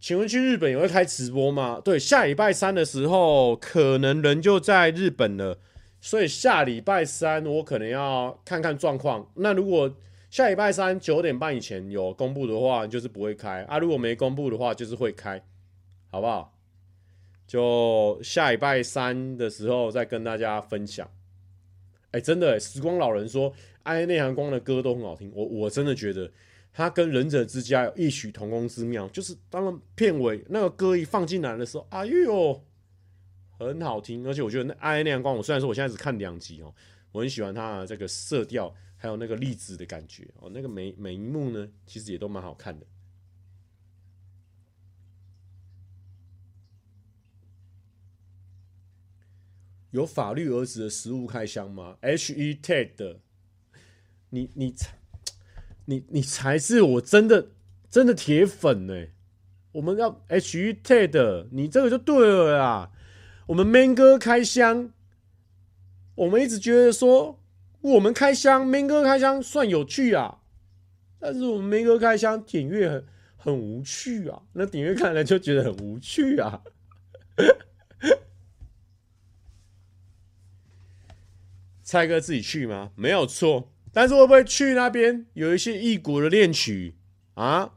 [0.00, 1.80] 请问去日本也会开直播吗？
[1.80, 5.60] 对，下礼拜三的时候可能人就在日本了，
[6.06, 9.28] 所以下礼拜三我可能要看看状况。
[9.34, 9.92] 那如果
[10.30, 15.42] 下礼拜三九点半以前有公布的话，就是不会开啊；如果没公布的话，就是会开，
[16.06, 16.56] 好不好？
[17.44, 21.10] 就下礼拜三的时候再跟大家分享。
[22.12, 23.52] 哎，真的，时光老人说，
[23.82, 26.30] 爱内含光的歌都很好听，我我真的觉得
[26.72, 29.08] 他跟忍者之家有异曲同工之妙。
[29.08, 32.62] 就是当片尾那个歌一放进来的时候，哎呦，
[33.58, 34.26] 很好听。
[34.26, 36.74] 而且我觉得那爱内含光，我虽然说我现在只看两集哦，
[37.12, 42.86] 我很喜欢它的这个色调，还有那个粒子的感觉哦，那个每每一幕呢，其实也都蛮好看的。
[49.92, 53.18] 有法律儿子的食物开箱吗？H E Ted，
[54.28, 54.98] 你你才
[55.86, 57.52] 你你才是我真的
[57.88, 59.06] 真的铁粉呢、
[59.72, 62.92] 我们要 H E Ted，你这个就对了啦。
[63.46, 64.90] 我们 Man 哥开箱，
[66.16, 67.38] 我们一直觉得说
[67.80, 70.38] 我们开箱 Man 哥开箱算有趣啊，
[71.20, 76.62] 但是我们 Man 哥开箱点阅很很无趣啊，那点阅看来就觉得很无趣啊。
[81.84, 82.90] 蔡哥自己去吗？
[82.96, 86.96] 没有错，但是会不会去那边有一些异国的恋曲
[87.34, 87.74] 啊？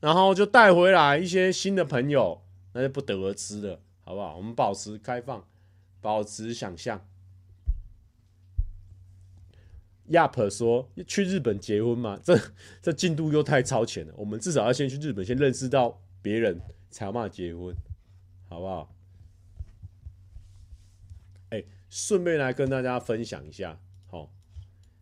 [0.00, 2.42] 然后就带回来一些新的朋友，
[2.74, 4.36] 那就不得而知了，好不好？
[4.36, 5.44] 我们保持开放，
[6.00, 7.04] 保持想象。
[10.10, 12.16] 亚普说去日本结婚吗？
[12.22, 12.38] 这
[12.80, 14.14] 这进度又太超前了。
[14.16, 17.74] 我们至少要先去日本，先认识到别人，才有办法结婚，
[18.48, 18.94] 好不好？
[21.48, 24.32] 哎顺便来跟大家分享一下，好，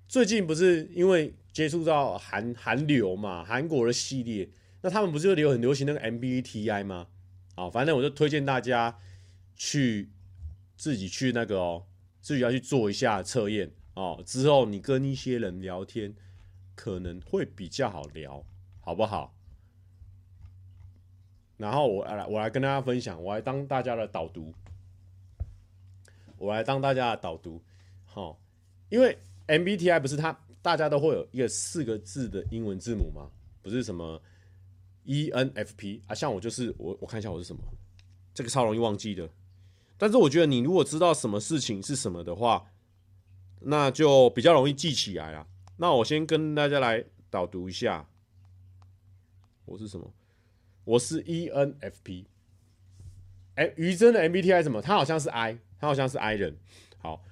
[0.08, 4.48] 最近不是因为接触到韩韩流嘛，韩国的系列，
[4.80, 7.08] 那他们不是有流很流行那个 MBTI 吗？
[7.54, 8.98] 好，反正我就推荐大家
[9.56, 10.10] 去
[10.76, 11.86] 自己去那个哦，
[12.20, 16.14] 自己要去做一下测验哦，之后你跟一些人聊天
[16.74, 18.44] 可能会比较好聊，
[18.80, 19.34] 好不好？
[21.56, 24.52] 然后我来我来跟大家分享，我来当大家的导读。
[26.36, 27.62] 我来当大家的导读，
[28.04, 28.38] 好，
[28.88, 33.30] 因为 MBTI 不是它，大家都会有一个四个字的英文字母吗？
[33.62, 34.20] 不是什么
[35.06, 37.62] ENFP 啊，像我就是我，我看一下我是什么，
[38.32, 39.28] 这个超容易忘记的。
[39.96, 42.70] 但是我觉得你如果知道什么事情是什么的话，
[43.60, 45.46] 那就比较容易记起来啊。
[45.76, 48.08] 那我先跟大家来导读一下，
[49.64, 50.12] 我是什么？
[50.84, 52.24] 我是 ENFP。
[53.54, 54.82] 哎，于真的 MBTI 什么？
[54.82, 55.58] 他好像是 I。
[55.80, 56.56] 他好像是 I 人，
[56.96, 57.22] 好，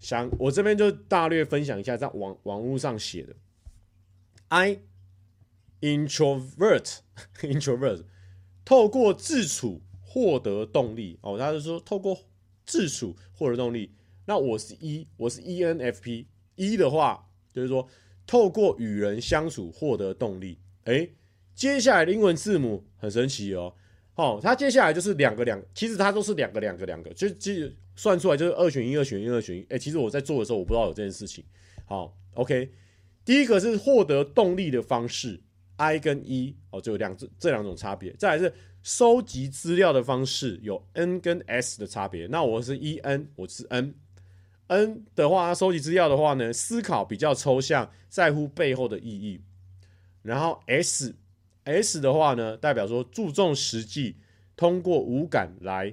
[0.00, 3.36] 想我这边就大略分享一下，在网网络上写的
[4.48, 4.80] ，I
[5.80, 6.98] introvert
[7.42, 8.04] introvert，
[8.64, 12.18] 透过自处获得动力哦，他就说透过
[12.64, 13.92] 自处获得动力。
[14.24, 17.88] 那我是 E，我是 ENFP，E 的话就是说
[18.26, 20.58] 透过与人相处获得动力。
[20.84, 21.08] 哎，
[21.54, 23.74] 接下来的英文字母很神奇哦。
[24.16, 27.52] 哦，它接下来就是两个两，其实它都是两个两个两个，就就
[27.94, 29.60] 算出来就是二选一，二选一，二选一。
[29.62, 31.44] 哎、欸，其实我在做的时候，我不知道有这件事情。
[31.84, 32.72] 好，OK，
[33.24, 35.40] 第一个是获得动力的方式
[35.76, 38.12] ，I 跟 E 哦，就有两这这两种差别。
[38.14, 42.26] 再来是收集资料的方式，有 N 跟 S 的差别。
[42.26, 43.94] 那我是 EN，我是 N。
[44.68, 49.40] N 的话，收集资料的话呢，思考比较抽象，在乎背后的意义。
[50.22, 51.14] 然后 S。
[51.64, 54.14] S 的话呢，代表说注重实际，
[54.56, 55.92] 通过五感来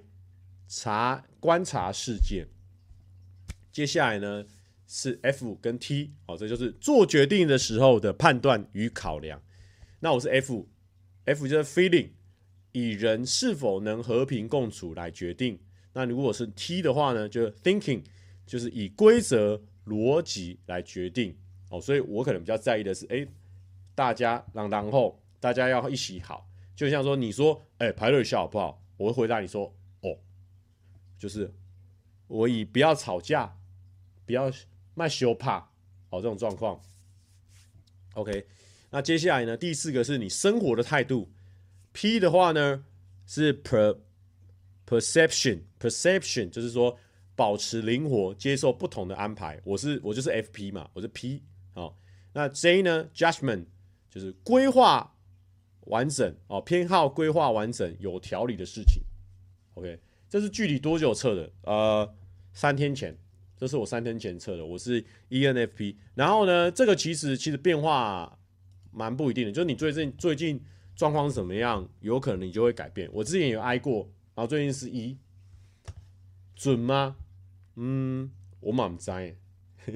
[0.67, 2.45] 查观察世界。
[3.71, 4.45] 接下来呢
[4.87, 9.41] 是 F 跟 T，哦，这就是做决定的时候的判断与考量。
[10.03, 12.09] 那我是 F，F 就是 feeling，
[12.73, 15.57] 以人是否能和平共处来决定。
[15.93, 18.03] 那如果是 T 的话呢，就是 thinking，
[18.45, 21.33] 就是以规则逻辑来决定。
[21.69, 23.25] 哦，所以我可能比较在意的是，哎，
[23.95, 25.17] 大家让然后。
[25.39, 28.81] 大家要一起好，就像说，你说，哎、排队笑好不好？
[28.95, 30.17] 我会回答你说，哦，
[31.17, 31.53] 就是
[32.27, 33.57] 我以不要吵架，
[34.25, 34.49] 不要
[34.95, 35.59] 卖羞怕，
[36.09, 36.81] 好这种状况。
[38.13, 38.45] OK，
[38.93, 39.57] 那接下来呢？
[39.57, 41.27] 第四个是你生活的态度。
[41.93, 42.85] P 的话呢
[43.25, 43.97] 是 per
[44.87, 46.95] perception perception，就是说
[47.35, 49.59] 保持灵活，接受不同的安排。
[49.63, 51.41] 我是我就是 FP 嘛，我是 P。
[51.73, 51.97] 好，
[52.33, 53.65] 那 J 呢？Judgment
[54.09, 55.09] 就是规划。
[55.87, 59.03] 完整哦，偏好规划完整、有条理的事情。
[59.73, 59.99] OK，
[60.29, 61.51] 这是具体多久测的？
[61.63, 62.15] 呃，
[62.53, 63.17] 三天前，
[63.57, 65.97] 这是我三天前测的，我是 ENFP。
[66.15, 68.39] 然后呢，这个其实其实变化
[68.93, 70.61] 蛮不一定的，就是你最近最近
[70.95, 73.09] 状况是怎么样，有可能你就会改变。
[73.11, 75.17] 我之前有挨过，然后最近是一
[76.55, 77.15] 准吗？
[77.75, 79.35] 嗯，我满栽，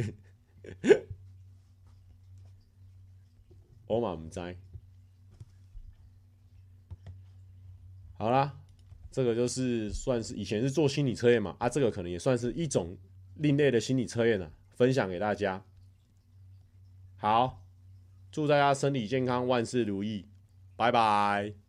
[3.86, 4.58] 我满栽。
[8.14, 8.60] 好啦，
[9.12, 12.98] 这个就是算是以前是做心理测验嘛，啊，这个可能也算是一种
[13.36, 15.64] 另类的心理测验了，分享给大家。
[17.18, 17.64] 好，
[18.38, 20.28] 祝大家身体健康，万事如意，
[20.76, 21.67] 拜拜。